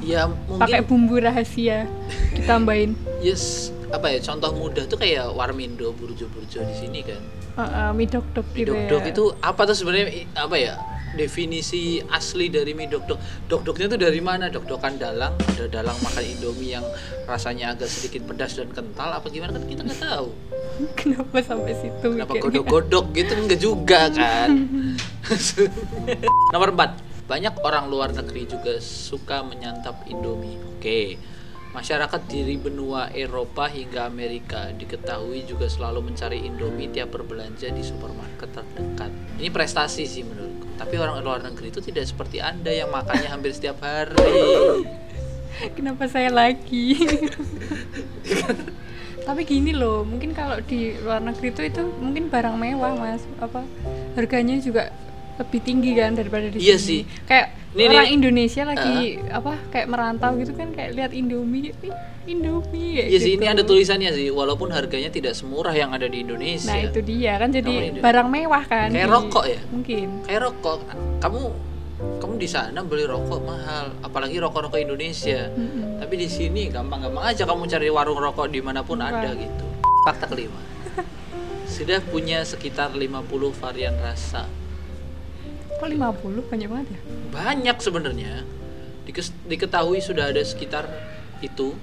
ya 0.06 0.30
pakai 0.62 0.86
mungkin 0.86 1.10
bumbu 1.10 1.16
rahasia 1.18 1.90
ditambahin. 2.38 2.94
Yes 3.26 3.74
apa 3.96 4.12
ya 4.12 4.20
contoh 4.22 4.52
mudah 4.54 4.84
tuh 4.90 4.98
kayak 5.00 5.32
warmindo 5.32 5.94
burjo-burjo 5.96 6.62
di 6.66 6.76
sini 6.76 7.00
kan. 7.06 7.22
Uh, 7.56 7.64
uh, 7.64 7.90
mie 7.96 8.12
dok-dok 8.12 8.44
gitu 8.52 8.76
Mie 8.76 8.92
ya. 8.92 9.00
itu 9.08 9.32
apa 9.40 9.64
tuh 9.64 9.76
sebenarnya 9.80 10.28
apa 10.36 10.56
ya 10.60 10.76
definisi 11.16 12.04
asli 12.12 12.52
dari 12.52 12.76
mie 12.76 12.92
dok-dok 12.92 13.16
dok-doknya 13.48 13.96
tuh 13.96 14.00
dari 14.02 14.20
mana? 14.20 14.52
Dok-dokan 14.52 15.00
dalang 15.00 15.34
ada 15.40 15.66
dalang 15.72 15.96
makan 16.04 16.24
indomie 16.28 16.76
yang 16.76 16.84
rasanya 17.24 17.72
agak 17.78 17.88
sedikit 17.88 18.28
pedas 18.28 18.60
dan 18.60 18.68
kental 18.76 19.10
apa 19.16 19.28
gimana? 19.32 19.56
Kan 19.56 19.70
kita 19.70 19.82
nggak 19.88 20.02
tahu. 20.04 20.28
Kenapa 21.00 21.40
sampai 21.40 21.72
situ 21.80 22.04
kenapa 22.04 22.36
godok-godok 22.36 23.16
gitu? 23.16 23.32
Enggak 23.32 23.60
juga 23.64 24.12
kan. 24.12 24.52
Nomor 26.54 26.76
4 26.76 27.05
banyak 27.26 27.58
orang 27.66 27.90
luar 27.90 28.14
negeri 28.14 28.46
juga 28.46 28.78
suka 28.78 29.42
menyantap 29.42 30.06
Indomie. 30.06 30.62
Oke. 30.78 31.18
Masyarakat 31.76 32.22
di 32.32 32.56
benua 32.56 33.12
Eropa 33.12 33.68
hingga 33.68 34.08
Amerika 34.08 34.72
diketahui 34.72 35.44
juga 35.44 35.68
selalu 35.68 36.08
mencari 36.08 36.48
Indomie 36.48 36.88
tiap 36.88 37.12
berbelanja 37.12 37.68
di 37.68 37.84
supermarket 37.84 38.48
terdekat. 38.56 39.12
Ini 39.36 39.52
prestasi 39.52 40.08
sih 40.08 40.24
menurutku. 40.24 40.72
Tapi 40.80 40.96
orang 40.96 41.20
luar 41.20 41.44
negeri 41.44 41.76
itu 41.76 41.84
tidak 41.84 42.08
seperti 42.08 42.40
Anda 42.40 42.72
yang 42.72 42.96
makannya 42.96 43.28
hampir 43.28 43.52
setiap 43.52 43.84
hari. 43.84 44.88
Kenapa 45.76 46.08
saya 46.08 46.32
lagi? 46.32 46.96
Tapi 49.26 49.42
gini 49.44 49.74
loh, 49.74 50.06
mungkin 50.06 50.32
kalau 50.32 50.62
di 50.64 50.96
luar 51.02 51.20
negeri 51.20 51.50
itu 51.50 51.62
itu 51.66 51.82
mungkin 52.00 52.30
barang 52.30 52.56
mewah 52.56 52.94
mas, 52.94 53.26
apa 53.42 53.66
harganya 54.14 54.62
juga 54.62 54.94
lebih 55.36 55.60
tinggi 55.60 55.92
kan 55.94 56.14
daripada 56.14 56.48
di 56.48 56.58
Iya 56.58 56.76
sini. 56.76 56.88
sih. 56.88 57.02
Kayak 57.24 57.48
Ini- 57.72 57.88
orang 57.90 58.06
ini- 58.06 58.16
Indonesia 58.16 58.64
lagi 58.64 58.96
apa 59.28 59.54
kayak 59.68 59.88
merantau 59.88 60.32
gitu 60.36 60.52
kan 60.52 60.72
kayak 60.72 60.96
lihat 60.96 61.12
Indomie, 61.12 61.76
"Ih, 61.78 61.92
Indomie. 62.26 63.04
Iya 63.04 63.20
sih, 63.20 63.36
gitu. 63.36 63.38
ini 63.38 63.46
ada 63.46 63.62
tulisannya 63.62 64.10
sih, 64.10 64.32
walaupun 64.32 64.72
harganya 64.72 65.08
tidak 65.08 65.34
semurah 65.34 65.72
yang 65.72 65.92
ada 65.92 66.06
di 66.06 66.24
Indonesia. 66.24 66.72
Nah 66.72 66.82
itu 66.82 67.00
dia 67.00 67.36
kan 67.36 67.52
jadi 67.52 68.00
barang 68.00 68.28
mewah 68.28 68.64
kan. 68.64 68.90
Kayak 68.90 69.06
di- 69.06 69.14
rokok 69.14 69.46
ya? 69.46 69.60
Mungkin. 69.70 70.08
Kayak 70.24 70.42
rokok, 70.46 70.78
kamu 71.20 71.42
kamu 71.96 72.34
di 72.36 72.48
sana 72.48 72.80
beli 72.82 73.04
rokok 73.04 73.40
mahal, 73.42 73.92
apalagi 74.02 74.36
rokok-rokok 74.38 74.80
Indonesia. 74.80 75.48
Mm-mm. 75.50 75.96
Tapi 75.98 76.16
di 76.18 76.28
sini 76.28 76.68
gampang-gampang 76.68 77.24
aja 77.26 77.44
kamu 77.44 77.68
cari 77.68 77.88
warung 77.88 78.18
rokok 78.18 78.48
di 78.48 78.60
mana 78.60 78.82
pun 78.82 78.98
Murah. 78.98 79.16
ada 79.16 79.32
gitu. 79.32 79.64
Fakta 80.02 80.26
kelima, 80.28 80.60
sudah 81.68 82.00
punya 82.04 82.42
sekitar 82.42 82.92
50 82.92 83.22
varian 83.54 83.96
rasa. 83.98 84.46
Kok 85.76 85.88
50 85.92 86.52
banyak 86.52 86.70
banget 86.72 86.88
ya? 86.96 87.00
Banyak 87.36 87.78
sebenarnya. 87.84 88.48
Diketahui 89.46 90.00
sudah 90.00 90.32
ada 90.32 90.42
sekitar 90.42 90.88
itu. 91.44 91.76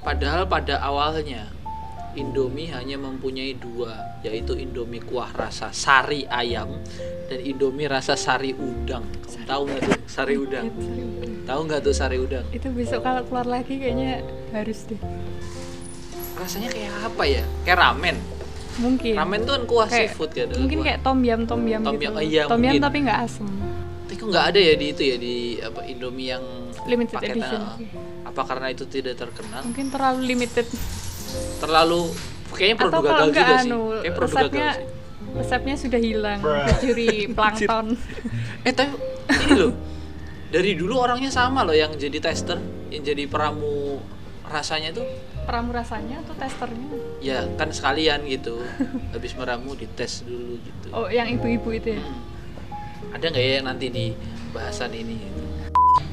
Padahal 0.00 0.44
pada 0.48 0.80
awalnya 0.80 1.48
Indomie 2.16 2.72
hanya 2.74 2.98
mempunyai 2.98 3.54
dua, 3.54 4.18
yaitu 4.26 4.58
Indomie 4.58 4.98
kuah 4.98 5.30
rasa 5.30 5.70
sari 5.70 6.26
ayam 6.26 6.80
dan 7.30 7.38
Indomie 7.38 7.86
rasa 7.86 8.18
sari 8.18 8.50
udang. 8.56 9.06
Kamu 9.22 9.46
tahu 9.46 9.62
nggak 9.70 9.80
tuh 9.86 9.98
sari 10.10 10.34
udang? 10.34 10.64
Iya, 10.66 10.82
sari 10.82 11.02
udang. 11.06 11.32
Tahu 11.46 11.60
nggak 11.70 11.80
tuh 11.86 11.94
sari 11.94 12.16
udang? 12.18 12.44
Itu 12.50 12.68
besok 12.74 13.00
kalau 13.06 13.22
keluar 13.28 13.46
lagi 13.46 13.78
kayaknya 13.78 14.26
harus 14.50 14.88
deh. 14.90 15.00
Rasanya 16.34 16.68
kayak 16.72 16.92
apa 17.06 17.22
ya? 17.28 17.44
Kayak 17.62 17.78
ramen. 17.78 18.16
Mungkin. 18.76 19.14
Ramen 19.14 19.40
tuh 19.40 19.52
kan 19.52 19.62
kuah 19.64 19.86
Kayak- 19.86 20.12
seafood 20.12 20.30
kan? 20.30 20.46
Mungkin 20.52 20.78
kuah. 20.78 20.86
kayak 20.86 21.00
tom 21.00 21.18
yam 21.20 21.40
tom 21.42 21.62
yam 21.64 21.80
Tom 21.80 21.94
gitu. 21.94 22.04
yam, 22.06 22.14
iya, 22.20 22.42
tom 22.44 22.56
yam 22.56 22.70
mungkin. 22.70 22.82
tapi 22.82 22.98
nggak 23.02 23.18
asem. 23.20 23.46
Tapi 24.00 24.14
kok 24.14 24.26
nggak 24.28 24.46
ada 24.46 24.60
ya 24.60 24.74
di 24.74 24.86
itu 24.88 25.02
ya 25.02 25.16
di 25.16 25.34
apa 25.60 25.80
Indomie 25.84 26.28
yang 26.28 26.44
Limited 26.82 27.12
paketan, 27.12 27.34
edition. 27.36 27.60
Apa 28.24 28.42
karena 28.44 28.66
itu 28.68 28.84
tidak 28.84 29.14
terkenal? 29.16 29.60
Mungkin 29.62 29.86
terlalu 29.88 30.20
limited. 30.26 30.66
Terlalu 31.58 32.00
kayaknya 32.50 32.76
produk 32.78 32.90
Atau 32.92 33.02
kalau 33.04 33.24
gagal 33.24 33.30
juga 33.30 33.54
sih. 33.56 33.68
anu, 33.68 33.80
Kayak 33.96 34.14
produk 34.14 34.30
resepnya 34.40 34.50
gagal 34.62 34.74
sih. 34.74 34.86
resepnya 35.32 35.74
sudah 35.76 36.00
hilang. 36.00 36.40
Mencuri 36.40 37.08
plankton. 37.36 37.86
Eh 38.66 38.72
tapi 38.72 38.92
ini 39.40 39.54
loh. 39.56 39.72
Dari 40.50 40.70
dulu 40.74 40.94
orangnya 40.98 41.30
sama 41.30 41.62
loh 41.62 41.72
yang 41.72 41.94
jadi 41.94 42.18
tester, 42.18 42.58
yang 42.88 43.00
jadi 43.00 43.24
peramu 43.24 44.02
rasanya 44.42 44.90
tuh 44.90 45.06
Peramu 45.50 45.74
rasanya 45.74 46.22
atau 46.22 46.30
testernya? 46.38 46.86
ya 47.18 47.42
kan 47.58 47.74
sekalian 47.74 48.22
gitu. 48.30 48.62
Habis 49.14 49.34
meramu 49.34 49.74
dites 49.74 50.22
dulu 50.22 50.62
gitu. 50.62 50.86
Oh, 50.94 51.10
yang 51.10 51.26
ibu-ibu 51.26 51.74
itu 51.74 51.98
ya. 51.98 52.02
Hmm. 52.06 53.18
Ada 53.18 53.34
nggak 53.34 53.44
ya 53.44 53.58
nanti 53.66 53.86
di 53.90 54.14
bahasan 54.54 54.94
ini? 54.94 55.18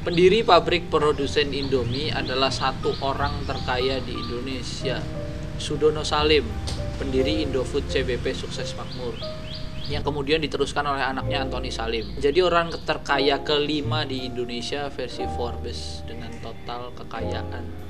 Pendiri 0.02 0.42
pabrik 0.42 0.90
produsen 0.90 1.54
Indomie 1.54 2.10
adalah 2.10 2.50
satu 2.50 2.98
orang 3.06 3.46
terkaya 3.46 4.02
di 4.02 4.18
Indonesia, 4.18 4.98
Sudono 5.62 6.02
Salim, 6.02 6.50
pendiri 6.98 7.46
Indofood 7.46 7.86
CBP 7.94 8.34
Sukses 8.34 8.74
Makmur, 8.74 9.22
yang 9.86 10.02
kemudian 10.02 10.42
diteruskan 10.42 10.82
oleh 10.82 11.06
anaknya 11.06 11.46
Antoni 11.46 11.70
Salim. 11.70 12.10
Jadi 12.18 12.42
orang 12.42 12.74
terkaya 12.90 13.46
kelima 13.46 14.02
di 14.02 14.26
Indonesia 14.26 14.90
versi 14.90 15.30
Forbes 15.38 16.02
dengan 16.10 16.34
total 16.42 16.90
kekayaan 16.98 17.87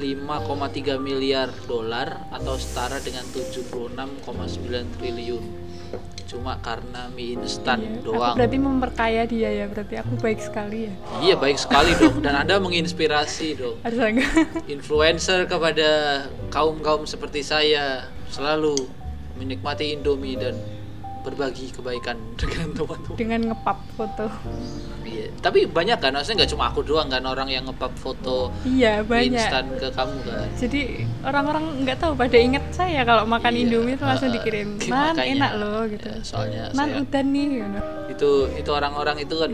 5,3 0.00 0.98
miliar 1.00 1.48
dolar 1.64 2.28
atau 2.28 2.58
setara 2.58 2.98
dengan 3.00 3.24
76,9 3.30 4.98
triliun. 4.98 5.44
Cuma 6.24 6.58
karena 6.58 7.06
mie 7.14 7.38
instan 7.38 7.78
Iya, 7.78 8.02
doang. 8.02 8.34
Aku 8.34 8.40
berarti 8.42 8.58
memperkaya 8.58 9.22
dia 9.28 9.50
ya, 9.54 9.64
berarti 9.70 9.94
aku 10.00 10.18
baik 10.18 10.40
sekali 10.42 10.90
ya. 10.90 10.92
Iya 11.22 11.34
baik 11.38 11.58
sekali 11.60 11.94
dong 11.94 12.18
dan 12.24 12.34
Anda 12.42 12.58
menginspirasi 12.58 13.48
dong. 13.54 13.76
Harus? 13.86 14.24
Influencer 14.74 15.46
kepada 15.46 15.88
kaum-kaum 16.50 17.06
seperti 17.06 17.46
saya 17.46 18.10
selalu 18.34 18.74
menikmati 19.38 19.94
Indomie 19.94 20.34
dan 20.34 20.58
berbagi 21.24 21.72
kebaikan 21.72 22.20
dengan 22.40 22.68
teman-teman. 22.70 23.16
Dengan 23.16 23.40
ngepap 23.48 23.78
foto. 23.90 24.28
Iya. 25.02 25.32
Tapi 25.34 25.64
banyak 25.66 25.96
kan, 25.96 26.12
maksudnya 26.12 26.36
nggak 26.38 26.52
cuma 26.52 26.64
aku 26.68 26.80
doang 26.80 27.08
kan 27.08 27.22
orang 27.22 27.48
yang 27.48 27.64
ngepap 27.64 27.92
foto 27.94 28.52
Iya, 28.62 29.00
banyak. 29.00 29.32
instan 29.32 29.64
ke 29.74 29.88
kamu 29.88 30.16
kan. 30.22 30.48
Jadi 30.54 30.80
orang-orang 31.22 31.64
nggak 31.82 31.96
tahu 31.98 32.12
pada 32.14 32.36
inget 32.36 32.64
saya 32.70 33.00
kalau 33.02 33.24
makan 33.24 33.52
Iya, 33.52 33.60
Indomie 33.62 33.94
itu 33.94 34.04
langsung 34.04 34.30
dikirim. 34.30 34.68
uh, 34.76 34.84
makanya, 34.86 35.24
enak 35.26 35.52
loh 35.56 35.80
gitu. 35.86 36.06
ya, 36.06 36.18
soalnya 36.20 36.62
Nan 36.70 36.76
saya- 36.84 37.00
udan 37.00 37.26
nih 37.26 37.46
gitu. 37.50 37.80
Itu 38.10 38.30
itu 38.54 38.70
orang-orang 38.70 39.16
itu 39.18 39.34
kan 39.34 39.50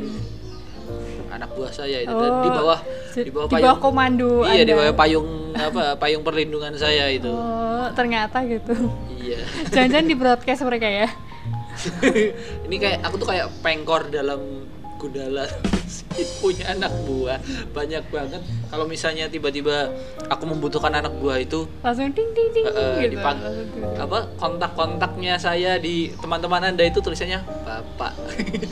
anak 1.31 1.51
buah 1.53 1.71
saya 1.71 1.99
itu 2.01 2.11
Oh, 2.11 2.43
di 2.43 2.51
bawah 2.51 2.79
di 3.13 3.31
bawah 3.31 3.47
di 3.47 3.53
payung 3.53 3.63
bawah 3.65 3.79
komando 3.81 4.31
Iya, 4.45 4.63
di 4.63 4.65
Anda. 4.67 4.75
bawah 4.83 4.95
payung 4.97 5.29
apa 5.53 5.83
payung 5.97 6.23
perlindungan 6.23 6.75
saya 6.75 7.07
itu. 7.09 7.31
Oh, 7.31 7.87
ternyata 7.93 8.43
gitu. 8.43 8.75
Iya. 9.13 9.39
Jangan-jangan 9.73 10.07
di 10.07 10.17
broadcast 10.17 10.63
mereka 10.63 10.87
ya. 10.87 11.09
ini 12.67 12.77
kayak 12.77 12.99
aku 13.05 13.15
tuh 13.17 13.29
kayak 13.31 13.47
pengkor 13.65 14.09
dalam 14.09 14.69
Gundala. 15.01 15.49
Punya 16.45 16.77
anak 16.77 16.93
buah 17.09 17.41
banyak 17.73 18.05
banget. 18.13 18.43
Kalau 18.69 18.85
misalnya 18.85 19.33
tiba-tiba 19.33 19.89
aku 20.29 20.45
membutuhkan 20.45 20.93
anak 20.93 21.17
buah 21.17 21.41
itu 21.41 21.65
Langsung 21.81 22.13
ding 22.13 22.31
ding 22.37 22.53
ding 22.53 22.69
eh, 22.69 23.09
gitu. 23.09 23.17
dipang- 23.17 23.41
apa 23.97 24.29
kontak-kontaknya 24.37 25.41
saya 25.41 25.81
di 25.81 26.13
teman-teman 26.21 26.69
anda 26.69 26.85
itu 26.85 27.01
tulisannya 27.01 27.41
bapak. 27.65 28.13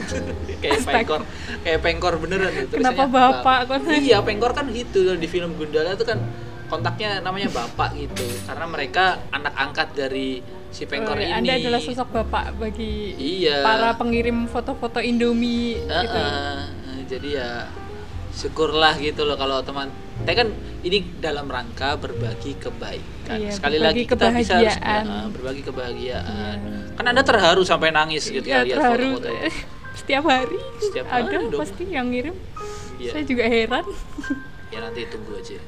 Kayak 0.62 0.84
pengkor 0.84 1.20
kayak 1.64 1.80
pengkor 1.80 2.14
beneran 2.20 2.50
tuh, 2.68 2.76
Kenapa 2.76 3.08
tulisannya 3.08 3.16
bapak? 3.16 3.58
Kok- 3.64 4.04
iya 4.04 4.18
pengkor 4.20 4.52
kan 4.52 4.68
gitu 4.68 5.16
di 5.16 5.26
film 5.26 5.56
Gundala 5.56 5.96
itu 5.96 6.04
kan 6.04 6.20
kontaknya 6.68 7.24
namanya 7.24 7.48
bapak 7.48 7.96
gitu. 7.96 8.26
Karena 8.44 8.68
mereka 8.68 9.16
anak 9.32 9.56
angkat 9.56 9.88
dari 9.96 10.44
si 10.68 10.84
pengkor 10.84 11.14
Oh, 11.14 11.20
ini 11.20 11.28
ya, 11.28 11.36
Anda 11.36 11.52
adalah 11.58 11.80
sosok 11.80 12.08
bapak 12.12 12.44
bagi 12.56 13.14
Iya. 13.14 13.62
para 13.62 13.94
pengirim 13.94 14.44
foto-foto 14.44 15.00
Indomie 15.00 15.80
Eh, 15.80 16.02
gitu. 16.02 16.20
jadi 17.08 17.28
ya 17.34 17.50
syukurlah 18.30 18.94
gitu 18.96 19.24
loh 19.24 19.34
kalau 19.34 19.58
teman 19.60 19.88
saya 20.20 20.34
kan 20.36 20.48
ini 20.80 21.02
dalam 21.18 21.46
rangka 21.46 21.96
berbagi 21.96 22.54
kebaikan 22.54 23.38
Iya, 23.38 23.50
sekali 23.50 23.76
berbagi 23.76 23.86
lagi 23.98 24.02
kita 24.06 24.26
bisa 24.30 24.54
harus 24.56 24.76
eh, 24.76 25.02
berbagi 25.32 25.62
kebahagiaan 25.64 26.58
Iya. 26.60 26.94
kan 26.94 27.04
anda 27.06 27.22
terharu 27.22 27.62
sampai 27.62 27.90
nangis 27.90 28.26
gitu 28.26 28.44
Ya, 28.44 28.62
lihat 28.62 28.78
terharu 28.78 29.18
foto-foto 29.18 29.32
setiap 29.98 30.24
hari. 30.24 30.54
Setiap 30.78 31.10
ada 31.10 31.26
hari 31.26 31.50
dong. 31.50 31.58
pasti 31.58 31.84
yang 31.84 32.06
ngirim. 32.08 32.30
Iya. 32.96 33.10
Saya 33.12 33.24
juga 33.26 33.44
heran. 33.44 33.82
ya 34.70 34.78
nanti 34.78 35.00
tunggu 35.10 35.34
aja. 35.34 35.58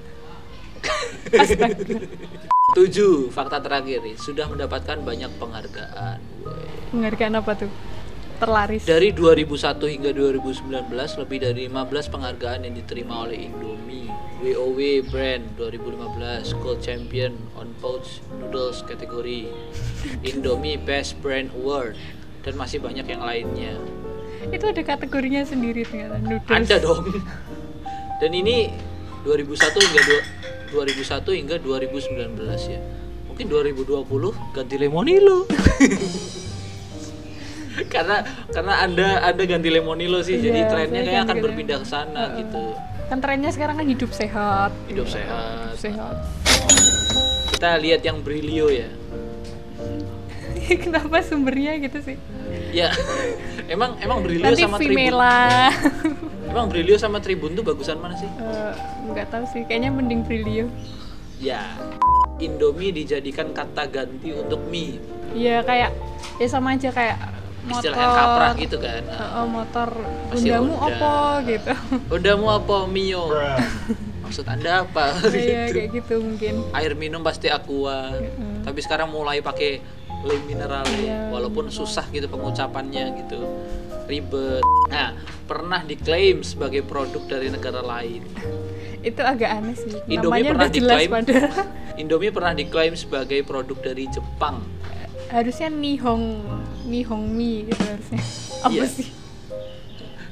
tujuh 2.74 3.28
fakta 3.34 3.58
terakhir 3.58 4.02
sudah 4.18 4.46
mendapatkan 4.46 5.02
banyak 5.02 5.30
penghargaan 5.38 6.18
Woi. 6.46 6.66
Penghargaan 6.90 7.34
apa 7.38 7.52
tuh? 7.54 7.70
Terlaris. 8.40 8.88
Dari 8.88 9.12
2001 9.12 9.76
hingga 9.84 10.10
2019 10.16 10.88
lebih 11.20 11.38
dari 11.44 11.68
15 11.68 12.08
penghargaan 12.08 12.64
yang 12.64 12.72
diterima 12.72 13.28
oleh 13.28 13.52
Indomie, 13.52 14.08
WOW 14.40 14.80
Brand 15.12 15.44
2015, 15.60 16.56
Gold 16.64 16.80
Champion 16.80 17.36
on 17.60 17.76
Pouch 17.84 18.24
Noodles 18.40 18.80
kategori, 18.88 19.52
Indomie 20.24 20.80
Best 20.80 21.20
Brand 21.20 21.52
Award 21.52 22.00
dan 22.40 22.56
masih 22.56 22.80
banyak 22.80 23.04
yang 23.04 23.20
lainnya. 23.20 23.76
itu 24.40 24.64
ada 24.64 24.80
kategorinya 24.80 25.44
sendiri 25.44 25.84
ternyata 25.84 26.16
noodles. 26.16 26.48
Ada 26.48 26.80
dong. 26.80 27.04
Dan 28.24 28.32
ini 28.32 28.72
2001 29.28 29.84
hingga 29.84 30.00
2001 30.72 31.38
hingga 31.38 31.56
2019 31.58 32.70
ya. 32.70 32.80
Mungkin 33.26 33.46
2020 33.46 34.54
ganti 34.54 34.74
Lemonilo. 34.78 35.46
karena 37.92 38.16
karena 38.50 38.74
Anda 38.84 39.08
Anda 39.24 39.42
ganti 39.46 39.68
Lemonilo 39.72 40.20
sih. 40.20 40.36
jadi 40.38 40.66
Iya, 40.66 40.70
trennya 40.70 41.00
saya 41.00 41.10
kayak 41.10 41.22
akan 41.26 41.36
berpindah 41.42 41.78
ke 41.80 41.86
sana 41.88 42.22
Heeh. 42.30 42.38
gitu. 42.44 42.62
Kan 43.10 43.18
trennya 43.18 43.50
sekarang 43.50 43.76
kan 43.80 43.86
hidup 43.88 44.10
sehat. 44.14 44.70
Hidup 44.86 45.06
sehat. 45.10 45.74
Sehat. 45.74 46.14
Kita 47.50 47.74
lihat 47.80 48.04
yang 48.06 48.22
Brilio 48.22 48.70
ya. 48.70 48.86
Kenapa 50.84 51.18
sumbernya 51.24 51.80
gitu 51.82 51.98
sih? 52.04 52.18
ya 52.70 52.86
emang 53.74 53.98
emang 53.98 54.22
Brilio 54.22 54.46
nanti 54.46 54.62
sama 54.62 54.78
Tribun 54.78 54.94
Vimela 54.94 55.74
emang 56.50 56.66
Brilio 56.66 56.96
sama 56.96 57.18
Tribun 57.18 57.54
tuh 57.54 57.62
bagusan 57.62 57.96
mana 57.96 58.14
sih? 58.14 58.26
Eh, 58.28 58.74
nggak 59.06 59.26
tahu 59.30 59.44
sih 59.48 59.62
kayaknya 59.64 59.90
mending 59.90 60.22
Brilio. 60.22 60.66
Ya 61.38 61.62
Indomie 62.36 62.90
dijadikan 62.90 63.50
kata 63.50 63.86
ganti 63.86 64.32
untuk 64.32 64.60
mie. 64.66 64.98
Iya 65.30 65.62
kayak 65.62 65.90
ya 66.36 66.46
sama 66.46 66.74
aja 66.74 66.90
kayak 66.90 67.16
motor. 67.62 67.92
istilahnya 67.92 68.08
kaprah 68.10 68.52
gitu 68.56 68.76
kan. 68.76 69.02
Heeh, 69.04 69.44
motor 69.46 69.88
Honda. 70.32 70.56
opo 70.80 71.14
gitu. 71.44 71.72
Udah 72.16 72.34
mau 72.34 72.50
apa 72.54 72.76
mio? 72.86 73.28
Maksud 74.20 74.44
anda 74.46 74.84
apa? 74.84 75.16
Iya 75.26 75.64
Gitu. 75.68 75.74
kayak 75.76 75.88
gitu 75.94 76.14
mungkin. 76.18 76.54
Air 76.72 76.92
minum 76.94 77.20
pasti 77.20 77.46
aqua. 77.48 78.10
Heeh. 78.12 78.48
tapi 78.60 78.84
sekarang 78.84 79.08
mulai 79.08 79.40
pakai 79.40 79.80
le 80.20 80.36
mineral 80.44 80.84
Iya. 80.86 81.32
walaupun 81.32 81.72
susah 81.72 82.04
gitu 82.10 82.28
pengucapannya 82.28 83.08
gitu 83.18 83.40
ribet 84.10 84.64
nah 84.90 85.14
pernah 85.46 85.80
diklaim 85.80 86.42
sebagai 86.42 86.82
produk 86.82 87.22
dari 87.24 87.48
negara 87.48 87.78
lain 87.80 88.26
itu 89.00 89.22
agak 89.22 89.48
aneh 89.48 89.76
sih 89.78 89.94
Indomie 90.04 90.42
namanya 90.44 90.50
pernah 90.52 90.66
udah 90.66 90.74
jelas 90.74 90.96
diklaim 90.98 91.10
padahal 91.10 91.64
Indomie 92.00 92.32
pernah 92.34 92.52
diklaim 92.52 92.94
sebagai 92.94 93.40
produk 93.42 93.78
dari 93.80 94.04
Jepang 94.10 94.60
harusnya 95.30 95.70
Nihong 95.70 96.42
Nihong 96.84 97.24
Mi 97.30 97.64
gitu 97.64 97.80
harusnya 97.80 98.20
apa 98.60 98.74
Iya. 98.74 98.86
sih 98.90 99.08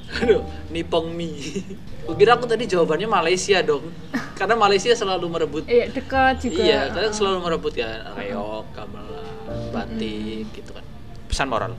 Aduh, 0.08 0.40
Nippon 0.72 1.12
mie. 1.12 1.60
Kukira 2.08 2.40
aku 2.40 2.48
tadi 2.48 2.64
jawabannya 2.64 3.04
Malaysia 3.04 3.60
dong. 3.60 3.92
Karena 4.32 4.56
Malaysia 4.56 4.96
selalu 4.96 5.28
merebut. 5.28 5.62
iya 5.68 5.84
dekat 5.84 6.40
juga 6.40 6.64
Iya, 6.64 6.80
karena 6.88 7.12
selalu 7.12 7.38
merebut 7.44 7.76
ya 7.76 8.08
reok, 8.16 8.72
gamelan, 8.72 9.28
batik 9.68 10.48
gitu 10.56 10.72
kan. 10.72 10.84
Pesan 11.28 11.52
moral. 11.52 11.76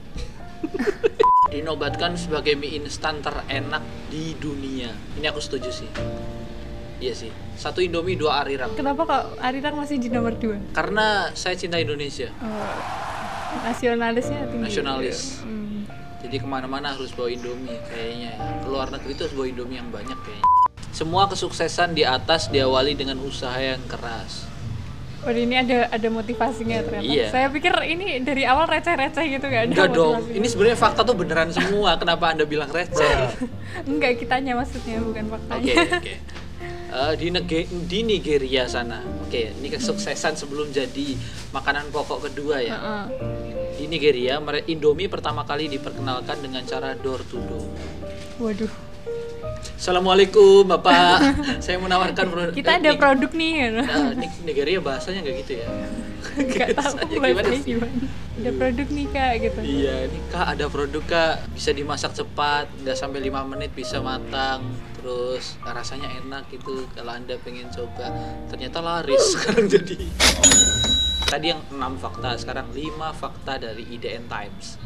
Dinobatkan 1.50 2.14
sebagai 2.14 2.54
mie 2.54 2.78
instan 2.78 3.18
terenak 3.18 3.82
di 4.06 4.38
dunia. 4.38 4.94
Ini 5.18 5.26
aku 5.34 5.42
setuju 5.42 5.70
sih. 5.74 5.90
Iya 7.00 7.14
sih. 7.16 7.32
Satu 7.56 7.80
Indomie, 7.80 8.14
dua 8.14 8.44
Arirang. 8.44 8.76
kenapa 8.76 9.02
kok 9.08 9.22
Arirang 9.40 9.74
masih 9.80 9.96
di 9.96 10.12
nomor 10.12 10.36
dua 10.36 10.60
Karena 10.70 11.32
saya 11.32 11.56
cinta 11.56 11.80
Indonesia. 11.80 12.28
Oh, 12.38 12.76
nasionalisnya 13.66 14.46
tinggi 14.52 14.64
Nasionalis. 14.68 15.40
Hmm. 15.42 15.88
Jadi 16.20 16.36
ke 16.36 16.46
mana-mana 16.46 16.92
harus 16.92 17.10
bawa 17.16 17.32
Indomie 17.32 17.80
kayaknya. 17.88 18.36
ya. 18.36 18.62
Keluar 18.62 18.92
negeri 18.92 19.16
itu 19.16 19.22
harus 19.26 19.34
bawa 19.34 19.46
Indomie 19.48 19.78
yang 19.80 19.88
banyak 19.88 20.18
kayaknya. 20.20 20.46
Semua 20.92 21.24
kesuksesan 21.26 21.96
di 21.96 22.04
atas 22.04 22.52
diawali 22.52 22.92
dengan 22.94 23.16
usaha 23.24 23.56
yang 23.56 23.80
keras. 23.88 24.49
Oh 25.20 25.28
ini 25.28 25.52
ada 25.52 25.92
ada 25.92 26.08
motivasinya 26.08 26.80
ternyata. 26.80 27.04
Iya. 27.04 27.28
Saya 27.28 27.52
pikir 27.52 27.76
ini 27.84 28.24
dari 28.24 28.48
awal 28.48 28.64
receh-receh 28.64 29.24
gitu 29.36 29.46
ada 29.52 29.68
Enggak 29.68 29.92
dong, 29.92 30.24
ini 30.32 30.46
sebenarnya 30.48 30.78
fakta 30.80 31.04
tuh 31.04 31.12
beneran 31.12 31.52
semua. 31.52 32.00
Kenapa 32.00 32.32
anda 32.32 32.48
bilang 32.48 32.72
receh? 32.72 33.36
Enggak 33.90 34.16
kitanya 34.16 34.56
maksudnya 34.56 34.96
bukan 35.04 35.28
faktanya. 35.28 35.60
Oke 35.60 35.76
oke. 35.92 36.14
Eh, 36.90 37.12
di, 37.14 37.30
nege- 37.30 37.70
di 37.86 38.02
Nigeria 38.02 38.66
sana, 38.66 38.98
oke, 39.22 39.62
ini 39.62 39.70
kesuksesan 39.70 40.34
sebelum 40.34 40.74
jadi 40.74 41.14
makanan 41.54 41.86
pokok 41.94 42.26
kedua 42.26 42.58
ya. 42.58 42.74
Heeh. 42.74 43.04
Di 43.78 43.84
Nigeria, 43.86 44.42
Indomie 44.66 45.06
pertama 45.06 45.46
kali 45.46 45.70
diperkenalkan 45.70 46.42
dengan 46.42 46.66
cara 46.66 46.98
door 46.98 47.22
to 47.30 47.38
door. 47.46 47.70
Waduh. 48.42 48.89
Assalamualaikum 49.80 50.68
Bapak, 50.68 51.40
saya 51.64 51.80
menawarkan 51.80 52.28
produk. 52.28 52.52
Kita 52.52 52.76
eh, 52.76 52.84
ada 52.84 52.90
produk 53.00 53.32
nih. 53.32 53.80
Nah, 53.80 54.12
Ni- 54.12 54.44
Nigeria 54.44 54.76
bahasanya 54.76 55.24
nggak 55.24 55.36
gitu 55.40 55.52
ya? 55.56 55.68
Enggak 56.36 56.68
tahu 56.76 57.00
gimana 57.08 57.48
sih? 57.48 57.64
gimana. 57.64 57.96
Ada 58.36 58.50
produk 58.60 58.88
nih 58.92 59.06
Kak 59.08 59.32
gitu. 59.40 59.60
Iya, 59.64 59.96
ini 60.04 60.20
kak 60.28 60.46
ada 60.52 60.64
produk 60.68 61.00
kak 61.08 61.34
bisa 61.56 61.72
dimasak 61.72 62.12
cepat, 62.12 62.68
nggak 62.84 62.92
sampai 62.92 63.24
lima 63.24 63.40
menit 63.48 63.72
bisa 63.72 64.04
matang, 64.04 64.68
terus 65.00 65.56
rasanya 65.64 66.12
enak 66.12 66.44
gitu. 66.52 66.84
Kalau 66.92 67.16
anda 67.16 67.40
pengen 67.40 67.72
coba, 67.72 68.12
ternyata 68.52 68.84
laris 68.84 69.16
sekarang 69.32 69.64
jadi. 69.64 69.96
Tadi 71.24 71.56
yang 71.56 71.60
enam 71.72 71.96
fakta, 71.96 72.36
sekarang 72.36 72.68
lima 72.76 73.16
fakta 73.16 73.56
dari 73.56 73.88
IDN 73.88 74.28
Times. 74.28 74.76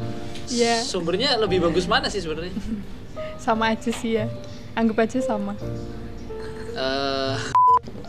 Iya. 0.47 0.79
Sumbernya 0.87 1.35
lebih 1.35 1.59
bagus 1.67 1.83
mana 1.83 2.07
sih 2.07 2.23
sebenarnya? 2.23 2.55
Sama 3.43 3.75
aja 3.75 3.91
sih 3.91 4.23
ya. 4.23 4.31
Anggap 4.75 5.07
aja 5.07 5.19
sama. 5.23 5.55
Eh, 6.75 7.35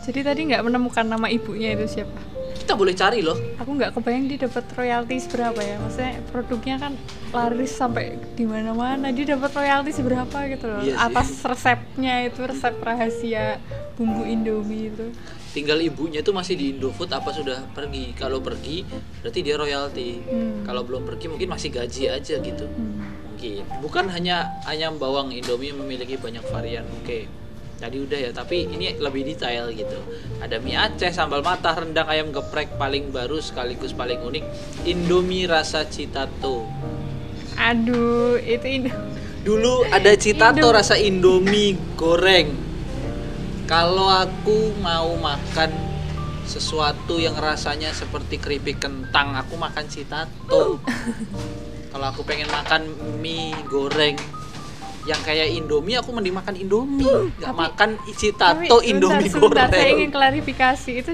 Jadi 0.03 0.19
tadi 0.23 0.39
nggak 0.51 0.63
menemukan 0.63 1.03
nama 1.07 1.27
ibunya 1.27 1.75
itu 1.75 1.99
siapa? 1.99 2.37
kita 2.67 2.75
boleh 2.75 2.99
cari 2.99 3.23
loh. 3.23 3.39
Aku 3.63 3.79
nggak 3.79 3.95
kebayang 3.95 4.27
dia 4.27 4.43
dapat 4.43 4.67
royalti 4.75 5.15
berapa 5.31 5.55
ya. 5.55 5.79
Maksudnya 5.79 6.19
produknya 6.35 6.75
kan 6.75 6.99
laris 7.31 7.71
sampai 7.71 8.19
di 8.35 8.43
mana-mana. 8.43 9.07
Dia 9.15 9.39
dapat 9.39 9.55
royalti 9.55 9.95
seberapa 9.95 10.37
gitu 10.51 10.67
loh. 10.67 10.83
Iya. 10.83 10.99
Atas 10.99 11.47
resepnya 11.47 12.27
itu 12.27 12.43
resep 12.43 12.75
rahasia 12.83 13.63
bumbu 13.95 14.27
Indomie 14.27 14.91
itu. 14.91 15.15
Tinggal 15.55 15.79
ibunya 15.79 16.19
tuh 16.19 16.35
masih 16.35 16.59
di 16.59 16.75
Indofood 16.75 17.07
apa 17.15 17.31
sudah 17.31 17.71
pergi? 17.71 18.11
Kalau 18.19 18.43
pergi 18.43 18.83
berarti 19.23 19.39
dia 19.39 19.55
royalti. 19.55 20.09
Hmm. 20.27 20.67
Kalau 20.67 20.83
belum 20.83 21.07
pergi 21.07 21.31
mungkin 21.31 21.47
masih 21.47 21.71
gaji 21.71 22.11
aja 22.11 22.35
gitu. 22.35 22.67
Hmm. 22.67 23.16
Mungkin. 23.37 23.63
Bukan 23.85 24.05
hanya 24.09 24.57
ayam 24.65 24.97
bawang 24.97 25.29
Indomie 25.29 25.69
memiliki 25.69 26.17
banyak 26.17 26.41
varian. 26.49 26.89
Oke 27.05 27.29
tadi 27.77 28.01
udah 28.01 28.17
ya 28.17 28.33
tapi 28.33 28.65
ini 28.65 28.97
lebih 28.97 29.21
detail 29.21 29.69
gitu. 29.69 30.01
Ada 30.41 30.57
mie 30.57 30.73
Aceh 30.73 31.13
sambal 31.13 31.45
matah 31.45 31.77
rendang 31.77 32.09
ayam 32.09 32.33
geprek 32.33 32.73
paling 32.73 33.13
baru 33.13 33.37
sekaligus 33.37 33.93
paling 33.93 34.17
unik 34.17 34.41
Indomie 34.89 35.45
rasa 35.45 35.85
citato. 35.85 36.65
Aduh, 37.53 38.41
itu 38.41 38.65
Indo- 38.65 38.97
dulu 39.45 39.85
ada 39.93 40.09
citato 40.17 40.57
Indo- 40.57 40.73
rasa 40.73 40.97
Indomie 40.97 41.77
goreng. 41.93 42.49
Kalau 43.69 44.09
aku 44.09 44.73
mau 44.81 45.13
makan 45.13 45.69
sesuatu 46.49 47.21
yang 47.21 47.37
rasanya 47.37 47.93
seperti 47.93 48.41
keripik 48.41 48.81
kentang 48.81 49.37
aku 49.37 49.53
makan 49.53 49.85
citato 49.85 50.79
kalau 51.87 52.05
aku 52.07 52.21
pengen 52.21 52.47
makan 52.47 52.81
mie 53.17 53.55
goreng 53.65 54.17
yang 55.03 55.23
kayak 55.23 55.47
Indomie 55.49 55.95
aku 55.95 56.11
mending 56.11 56.35
makan 56.35 56.55
Indomie. 56.55 57.07
Nggak 57.07 57.47
Tapi- 57.47 57.55
makan 57.57 57.89
Tapi 57.95 58.11
Citato 58.13 58.75
Indomie 58.81 59.25
sebentar, 59.25 59.65
sebentar, 59.65 59.67
saya 59.71 59.87
ingin 59.87 59.95
goreng 60.03 60.11
klarifikasi. 60.11 60.91
Itu 60.93 61.11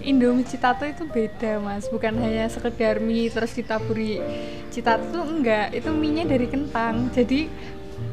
Indomie 0.00 0.44
Citato 0.44 0.84
itu 0.84 1.04
beda 1.04 1.60
mas, 1.60 1.84
bukan 1.86 2.16
hanya 2.18 2.48
sekedar 2.48 2.98
mie 2.98 3.28
terus 3.28 3.52
ditaburi. 3.52 4.16
Citato 4.68 5.04
itu 5.06 5.20
enggak, 5.20 5.70
itu 5.72 5.88
mie-nya 5.88 6.24
dari 6.24 6.46
kentang, 6.46 7.08
jadi 7.10 7.46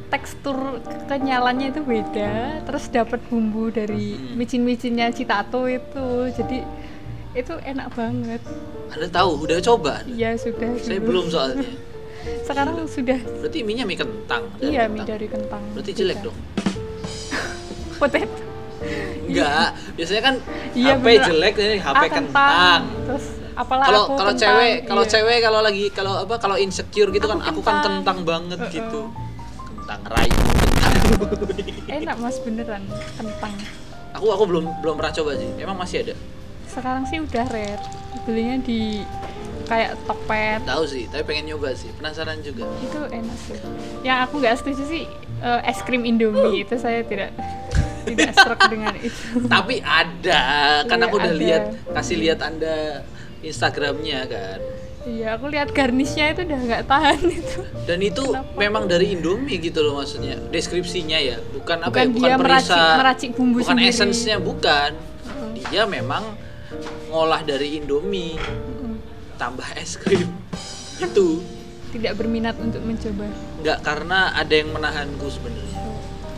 tekstur 0.08 0.78
kenyalannya 1.08 1.72
itu 1.72 1.82
beda, 1.82 2.32
terus 2.62 2.86
dapat 2.86 3.24
bumbu 3.26 3.72
dari 3.72 4.14
Hmm. 4.14 4.36
micin-micinnya 4.36 5.10
Citato 5.10 5.64
itu, 5.66 6.08
jadi 6.30 6.60
itu 7.32 7.54
enak 7.58 7.88
banget. 7.92 8.44
Anda 8.92 9.08
tahu? 9.08 9.48
Udah 9.48 9.64
coba? 9.64 10.04
Iya 10.06 10.36
sudah. 10.36 10.76
saya 10.78 11.00
dulu. 11.00 11.08
belum 11.08 11.26
soalnya 11.32 11.64
Sekarang 12.42 12.76
sudah. 12.86 13.20
berarti 13.40 13.60
mie 13.62 13.74
nya 13.74 13.84
mie 13.84 13.96
kentang 13.96 14.44
dari 14.54 14.70
Iya 14.70 14.82
kentang. 14.84 14.94
mie 14.94 15.06
dari 15.08 15.28
kentang. 15.28 15.62
berarti 15.72 15.92
jelek 15.92 16.18
Beda. 16.18 16.26
dong 16.26 16.38
Potato. 18.00 18.42
enggak 19.24 19.68
biasanya 19.94 20.22
kan 20.24 20.36
Iya, 20.72 20.94
HP 20.94 21.06
bener. 21.06 21.24
jelek 21.26 21.54
ini 21.56 21.78
HP 21.78 21.96
Ah, 21.96 22.10
kentang 22.10 22.82
Terus 23.06 23.26
apalah 23.54 23.86
kalau 23.86 24.02
aku 24.02 24.14
kalau 24.14 24.32
kentang, 24.32 24.42
cewek 24.50 24.76
kalau 24.84 25.04
iya. 25.04 25.12
cewek 25.12 25.38
kalau 25.40 25.60
lagi 25.62 25.86
kalau 25.90 26.14
apa 26.18 26.36
kalau 26.38 26.56
insecure 26.56 27.10
gitu 27.10 27.26
Aku 27.26 27.32
kan 27.32 27.40
aku 27.44 27.60
kan 27.60 27.76
kentang. 27.76 27.94
kentang 27.96 28.20
banget 28.24 28.60
Heeh. 28.60 28.74
gitu 28.74 29.02
kentang 29.70 30.02
rayu 30.08 30.34
kentang 30.34 30.96
enak 32.00 32.16
mas 32.18 32.38
beneran 32.40 32.84
kentang 33.14 33.54
aku 34.12 34.26
aku 34.30 34.44
belum 34.46 34.66
belum 34.80 34.96
pernah 34.96 35.14
coba 35.14 35.32
sih 35.36 35.50
emang 35.58 35.76
masih 35.76 35.98
ada 36.02 36.16
sekarang 36.66 37.04
sih 37.06 37.20
udah 37.20 37.46
rare 37.48 37.84
belinya 38.24 38.58
di 38.58 39.04
kayak 39.64 39.98
topet 40.04 40.60
tahu 40.64 40.84
sih 40.84 41.06
tapi 41.06 41.24
pengen 41.26 41.50
nyoba 41.50 41.72
sih. 41.72 41.90
Penasaran 41.92 42.40
juga. 42.40 42.66
Itu 42.80 43.00
enak 43.04 43.38
sih. 43.40 43.58
Yang 44.02 44.18
aku 44.26 44.34
nggak 44.40 44.56
setuju 44.58 44.84
sih 44.86 45.04
eh, 45.40 45.62
es 45.66 45.80
krim 45.82 46.04
indomie. 46.04 46.62
Itu 46.62 46.76
saya 46.76 47.02
tidak 47.02 47.32
tidak 48.08 48.34
serak 48.34 48.62
dengan 48.68 48.94
itu. 48.96 49.46
Tapi 49.46 49.80
ada. 49.80 50.44
Kan 50.86 50.98
Iya, 50.98 51.06
aku 51.06 51.16
udah 51.16 51.30
ada. 51.30 51.38
lihat 51.38 51.64
kasih 51.92 52.18
lihat 52.18 52.40
anda 52.40 53.06
Instagramnya 53.42 54.26
kan? 54.26 54.60
Iya 55.02 55.34
aku 55.34 55.50
lihat 55.50 55.74
garnishnya 55.74 56.30
itu 56.30 56.46
udah 56.46 56.60
nggak 56.62 56.84
tahan 56.86 57.20
itu. 57.26 57.60
Dan 57.84 58.00
itu 58.00 58.22
Kenapa? 58.22 58.54
memang 58.54 58.86
dari 58.86 59.12
Indomie 59.12 59.58
gitu 59.58 59.82
loh 59.82 59.98
maksudnya. 59.98 60.38
Deskripsinya 60.48 61.18
ya. 61.18 61.42
Bukan 61.42 61.82
apa 61.82 61.90
bukan 61.90 62.06
ya 62.06 62.10
bukan 62.12 62.22
dia 62.22 62.36
meracik 62.38 62.70
perisa. 62.70 62.98
meracik 62.98 63.30
bumbu 63.34 63.58
bukan 63.60 63.70
sendiri. 63.74 63.90
essence-nya 63.90 64.38
bukan. 64.38 64.92
Heeh. 64.94 65.52
dia 65.74 65.84
memang 65.86 66.22
ngolah 67.10 67.42
dari 67.42 67.76
Indomie. 67.76 68.38
Tambah 69.42 69.66
es 69.82 69.98
krim. 69.98 70.30
Itu. 71.02 71.42
Tidak 71.90 72.14
berminat 72.14 72.56
untuk 72.62 72.86
mencoba. 72.86 73.26
Nggak 73.60 73.80
karena 73.82 74.32
ada 74.32 74.54
yang 74.54 74.70
menahanku 74.70 75.28
sebenarnya. 75.28 75.82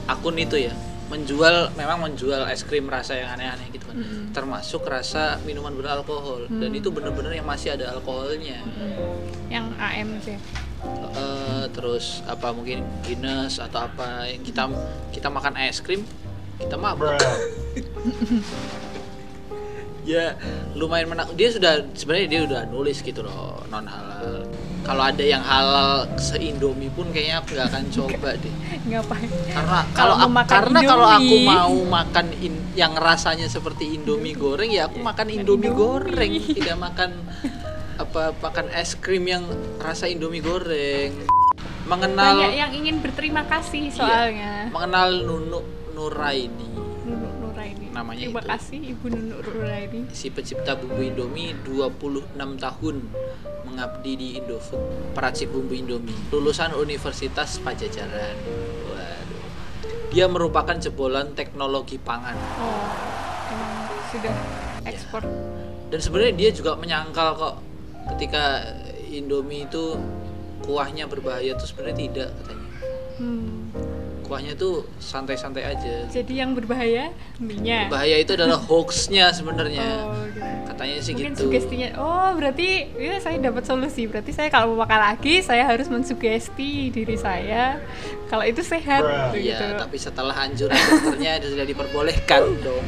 Akun 0.08 0.40
itu 0.40 0.56
ya. 0.56 0.72
Menjual 1.12 1.76
memang 1.76 2.00
menjual 2.02 2.48
es 2.48 2.64
krim 2.64 2.88
rasa 2.88 3.20
yang 3.20 3.36
aneh-aneh 3.36 3.68
gitu 3.70 3.86
kan. 3.86 4.00
Mm-mm. 4.00 4.32
termasuk 4.34 4.82
rasa 4.82 5.38
minuman 5.44 5.76
beralkohol. 5.76 6.50
Dan 6.50 6.74
Hmm. 6.74 6.80
itu 6.80 6.90
bener-bener 6.90 7.38
yang 7.38 7.46
masih 7.46 7.76
ada 7.76 7.92
alkoholnya. 7.94 8.64
Mm. 8.64 9.54
yang 9.54 9.70
AMC 9.78 10.34
eh, 10.34 11.64
terus 11.78 12.26
apa 12.26 12.50
mungkin 12.50 12.82
Guinness 13.06 13.62
atau 13.62 13.86
apa 13.86 14.26
yang 14.26 14.42
kita 14.42 14.66
kita 15.14 15.30
makan 15.30 15.54
es 15.62 15.78
krim 15.78 16.02
kita 16.58 16.74
mabuk 16.74 17.14
ya 20.04 20.36
lumayan 20.74 21.08
menak 21.08 21.32
dia 21.34 21.50
sudah 21.50 21.88
sebenarnya 21.92 22.28
dia 22.28 22.42
udah 22.44 22.62
nulis 22.68 23.00
gitu 23.00 23.24
loh 23.24 23.64
non 23.68 23.88
halal 23.88 24.44
kalau 24.84 25.00
ada 25.00 25.24
yang 25.24 25.40
halal 25.40 26.12
se 26.20 26.36
Indomie 26.36 26.92
pun 26.92 27.08
kayaknya 27.08 27.40
aku 27.40 27.56
nggak 27.56 27.68
akan 27.72 27.84
coba 27.88 28.30
deh. 28.36 28.52
ngapain? 28.92 29.30
Karena 29.48 29.80
Kalau 29.96 30.16
karena 30.44 30.80
kalau 30.84 31.08
aku 31.08 31.36
mau 31.40 31.72
makan 31.88 32.28
in- 32.36 32.68
yang 32.76 32.92
rasanya 32.94 33.48
seperti 33.48 33.96
Indomie 33.96 34.36
goreng 34.36 34.68
ya 34.68 34.92
aku 34.92 35.00
makan 35.00 35.32
Indomie, 35.32 35.72
Indomie. 35.72 35.72
goreng. 35.72 36.32
Tidak 36.52 36.76
makan 36.76 37.16
apa 37.96 38.36
makan 38.36 38.76
es 38.76 39.00
krim 39.00 39.24
yang 39.24 39.48
rasa 39.80 40.12
Indomie 40.12 40.44
goreng. 40.44 41.16
Mengenal 41.84 42.44
banyak 42.44 42.52
yang 42.54 42.72
ingin 42.76 43.00
berterima 43.00 43.48
kasih 43.48 43.88
Iya. 43.88 43.96
soalnya. 43.96 44.52
mengenal 44.68 45.10
Nunu 45.22 45.60
Nuraini 45.96 46.68
Namanya 47.94 48.26
terima 48.26 48.42
itu. 48.42 48.50
kasih 48.50 48.80
ibu 48.90 49.06
Nunuk 49.08 49.40
Nuraini 49.46 50.00
si 50.10 50.28
pencipta 50.28 50.74
bumbu 50.74 51.00
Indomie 51.00 51.54
26 51.62 52.34
tahun 52.58 52.96
mengabdi 53.64 54.12
di 54.14 54.28
Indofood 54.38 54.82
peracik 55.14 55.50
bumbu 55.50 55.74
Indomie. 55.74 56.18
Lulusan 56.30 56.74
Universitas 56.74 57.62
Pajajaran. 57.62 58.36
Waduh. 58.90 59.46
Dia 60.10 60.26
merupakan 60.26 60.74
jebolan 60.74 61.34
teknologi 61.34 61.98
pangan. 61.98 62.34
Oh 62.58 62.90
emang 63.50 63.74
sudah 64.10 64.34
Iya. 64.84 64.90
ekspor. 64.90 65.24
Dan 65.88 66.00
sebenarnya 66.02 66.34
dia 66.34 66.50
juga 66.50 66.74
menyangkal 66.76 67.38
kok 67.38 67.56
ketika 68.18 68.66
Indomie 69.08 69.64
itu 69.64 69.96
kuahnya 70.66 71.06
berbahaya 71.06 71.54
tuh 71.54 71.70
sebenarnya 71.70 71.98
tidak 72.00 72.30
katanya. 72.36 72.68
Hmm. 73.14 73.70
Kuahnya 74.34 74.58
tuh 74.58 74.82
santai-santai 74.98 75.62
aja. 75.62 76.10
Jadi 76.10 76.42
yang 76.42 76.58
berbahaya 76.58 77.14
minyak 77.38 77.94
bahaya 77.94 78.18
itu 78.18 78.34
adalah 78.34 78.58
hoaxnya 78.66 79.30
sebenarnya. 79.30 80.10
Oh 80.10 80.26
gitu. 80.34 80.42
Katanya 80.74 80.98
sih 81.06 81.14
mungkin 81.14 81.34
gitu. 81.38 81.42
sugestinya 81.46 81.90
oh 82.02 82.34
berarti 82.34 82.90
ya 82.98 83.22
saya 83.22 83.38
dapat 83.38 83.62
solusi. 83.70 84.10
Berarti 84.10 84.34
saya 84.34 84.50
kalau 84.50 84.74
mau 84.74 84.90
makan 84.90 85.14
lagi 85.14 85.46
saya 85.46 85.70
harus 85.70 85.86
mensugesti 85.86 86.90
diri 86.90 87.14
saya 87.14 87.78
kalau 88.26 88.42
itu 88.42 88.66
sehat 88.66 89.06
Iya, 89.38 89.38
gitu. 89.38 89.66
Tapi 89.78 89.98
setelah 90.02 90.34
anjuran 90.34 90.74
dokternya 90.74 91.38
itu 91.38 91.54
sudah 91.54 91.66
diperbolehkan 91.70 92.42
dong. 92.66 92.86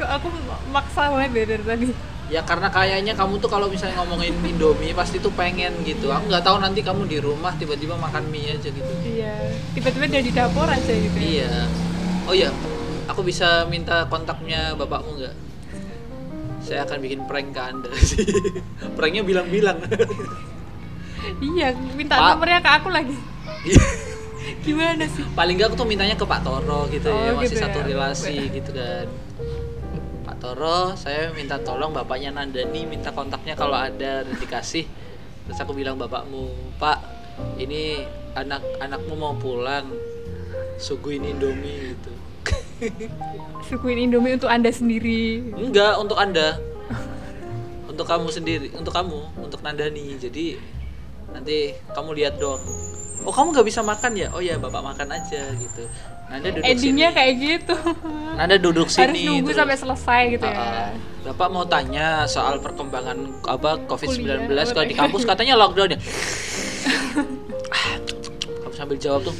kok 0.00 0.08
aku 0.08 0.32
maksa 0.72 1.12
banget 1.12 1.44
dari 1.44 1.60
tadi 1.60 1.88
Ya 2.30 2.46
karena 2.46 2.70
kayaknya 2.70 3.18
kamu 3.18 3.42
tuh 3.42 3.50
kalau 3.50 3.66
misalnya 3.66 3.98
ngomongin 3.98 4.30
Indomie 4.46 4.94
pasti 4.94 5.18
tuh 5.18 5.34
pengen 5.34 5.82
gitu. 5.82 6.14
Aku 6.14 6.30
nggak 6.30 6.46
tahu 6.46 6.62
nanti 6.62 6.78
kamu 6.80 7.10
di 7.10 7.18
rumah 7.18 7.50
tiba-tiba 7.58 7.98
makan 7.98 8.30
mie 8.30 8.54
aja 8.54 8.70
gitu. 8.70 8.92
iya 9.02 9.34
tiba-tiba 9.74 10.06
dia 10.06 10.22
di 10.22 10.30
dapur 10.30 10.70
aja 10.70 10.94
gitu 10.94 11.18
ya. 11.18 11.26
Iya. 11.26 11.52
Oh 12.30 12.34
iya, 12.36 12.54
aku 13.10 13.26
bisa 13.26 13.66
minta 13.66 14.06
kontaknya 14.06 14.78
bapakmu 14.78 15.18
nggak? 15.18 15.34
Saya 16.62 16.86
akan 16.86 16.98
bikin 17.02 17.26
prank 17.26 17.50
ke 17.50 17.60
anda 17.60 17.90
sih. 17.98 18.22
Pranknya 18.96 19.26
bilang-bilang. 19.26 19.82
iya 21.42 21.74
minta 21.98 22.14
Pak. 22.14 22.38
nomornya 22.38 22.60
ke 22.62 22.70
aku 22.80 22.88
lagi 22.90 23.16
gimana 24.64 25.04
sih 25.04 25.24
Paling 25.36 25.54
nggak 25.60 25.68
aku 25.72 25.76
tuh 25.76 25.88
mintanya 25.88 26.16
ke 26.16 26.24
Pak 26.24 26.40
Toro 26.42 26.88
gitu 26.88 27.06
ya, 27.12 27.32
Oh, 27.32 27.38
masih 27.38 27.54
gitu 27.54 27.60
satu 27.60 27.78
ya. 27.80 27.86
relasi 27.92 28.36
gitu 28.50 28.70
kan. 28.72 29.06
Toro, 30.40 30.96
saya 30.96 31.28
minta 31.36 31.60
tolong 31.60 31.92
bapaknya 31.92 32.32
Nandani 32.32 32.88
minta 32.88 33.12
kontaknya 33.12 33.52
kalau 33.52 33.76
ada 33.76 34.24
dikasih. 34.24 34.88
Terus 35.44 35.58
aku 35.60 35.76
bilang 35.76 36.00
bapakmu, 36.00 36.48
Pak, 36.80 36.98
ini 37.60 38.00
anak 38.32 38.64
anakmu 38.80 39.20
mau 39.20 39.36
pulang, 39.36 39.84
suguhin 40.80 41.28
Indomie 41.28 41.92
gitu. 41.92 42.12
sukuin 43.68 44.08
Indomie 44.08 44.40
untuk 44.40 44.48
anda 44.48 44.72
sendiri 44.72 45.52
Enggak, 45.52 46.00
untuk 46.00 46.16
anda, 46.16 46.56
untuk 47.84 48.08
kamu 48.08 48.32
sendiri, 48.32 48.68
untuk 48.72 48.96
kamu, 48.96 49.44
untuk 49.44 49.60
Nandani. 49.60 50.16
Jadi 50.16 50.56
nanti 51.36 51.76
kamu 51.92 52.16
lihat 52.16 52.40
dong. 52.40 52.64
Oh 53.20 53.30
kamu 53.30 53.52
nggak 53.52 53.66
bisa 53.66 53.80
makan 53.80 54.12
ya? 54.14 54.28
Oh 54.30 54.40
ya 54.40 54.56
bapak 54.56 54.80
makan 54.82 55.08
aja 55.10 55.42
gitu. 55.52 55.82
Nanda 56.26 56.48
duduk 56.48 56.62
endingnya 56.62 57.08
sini. 57.08 57.16
kayak 57.16 57.32
gitu 57.36 57.74
Nanda 58.32 58.56
duduk 58.56 58.86
sini. 58.86 59.02
harus 59.02 59.18
nunggu 59.26 59.50
sampai 59.50 59.76
selesai 59.76 60.22
gitu 60.30 60.46
Ah, 60.46 60.54
ya. 60.54 60.94
Bapak 61.26 61.48
mau 61.48 61.64
tanya 61.64 62.22
soal 62.24 62.58
perkembangan 62.58 63.18
apa 63.44 63.82
COVID-19 63.84 64.46
Kuliah. 64.46 64.64
kalau 64.64 64.86
di 64.86 64.94
kampus 64.94 65.22
katanya 65.24 65.54
lockdown 65.54 65.90
ya. 65.90 65.98
Kamu 68.62 68.74
sambil 68.74 68.96
jawab 68.96 69.20
tuh. 69.22 69.34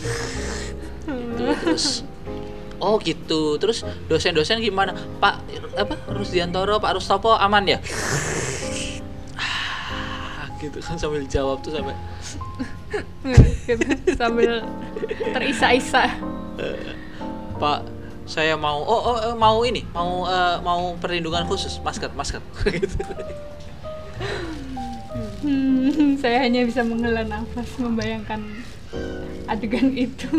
Gitu, 1.07 1.43
terus 1.57 1.87
Oh 2.77 2.97
gitu. 2.99 3.55
Terus 3.57 3.81
dosen-dosen 4.07 4.59
gimana? 4.59 4.91
Pak 5.19 5.41
apa 5.77 5.95
Rusdiantoro, 6.09 6.81
Pak 6.81 6.97
Rustopo 6.97 7.33
aman 7.33 7.65
ya? 7.67 7.79
Ah, 9.41 10.49
gitu 10.59 10.81
kan 10.81 10.97
sambil 10.97 11.25
jawab 11.25 11.61
tuh 11.61 11.71
sampai 11.71 11.95
gitu. 13.69 13.87
sambil 14.19 14.67
terisa-isa 15.33 16.11
Pak 17.61 18.01
saya 18.31 18.55
mau 18.55 18.79
oh, 18.87 19.01
oh 19.11 19.19
eh, 19.19 19.35
mau 19.35 19.59
ini 19.67 19.83
mau 19.91 20.23
eh, 20.31 20.57
mau 20.63 20.95
perlindungan 21.03 21.43
khusus 21.51 21.83
masker 21.83 22.15
masker 22.15 22.39
gitu. 22.79 22.97
Hmm, 25.41 26.15
saya 26.21 26.47
hanya 26.47 26.63
bisa 26.63 26.87
menghela 26.87 27.27
nafas 27.27 27.67
membayangkan 27.81 28.39
adegan 29.51 29.91
itu. 29.97 30.31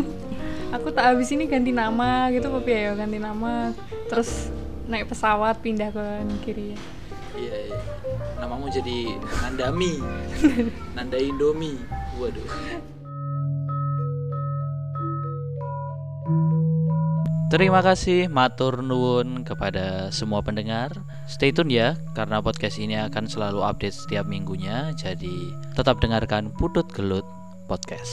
Aku 0.72 0.88
tak 0.88 1.12
habis 1.12 1.28
ini 1.36 1.44
ganti 1.44 1.68
nama 1.68 2.32
gitu 2.32 2.48
tapi 2.48 2.72
ya 2.72 2.96
ganti 2.96 3.20
nama 3.20 3.76
terus 4.08 4.48
naik 4.88 5.12
pesawat 5.12 5.60
pindah 5.60 5.92
ke 5.92 6.06
kiri. 6.48 6.72
Iya, 7.36 7.56
iya. 7.68 7.78
Namamu 8.40 8.72
jadi 8.72 9.20
Nandami. 9.44 10.00
Nanda 10.96 11.20
Indomie. 11.20 11.76
Waduh. 12.20 12.50
Terima 17.52 17.84
kasih 17.84 18.32
matur 18.32 18.80
nuwun 18.80 19.44
kepada 19.44 20.08
semua 20.08 20.40
pendengar. 20.40 20.88
Stay 21.28 21.52
tune 21.52 21.68
ya 21.68 22.00
karena 22.16 22.40
podcast 22.40 22.80
ini 22.80 22.96
akan 22.96 23.28
selalu 23.28 23.60
update 23.60 23.92
setiap 23.92 24.24
minggunya. 24.24 24.96
Jadi 24.96 25.52
tetap 25.76 26.00
dengarkan 26.00 26.48
Putut 26.56 26.88
Gelut 26.96 27.28
Podcast. 27.68 28.08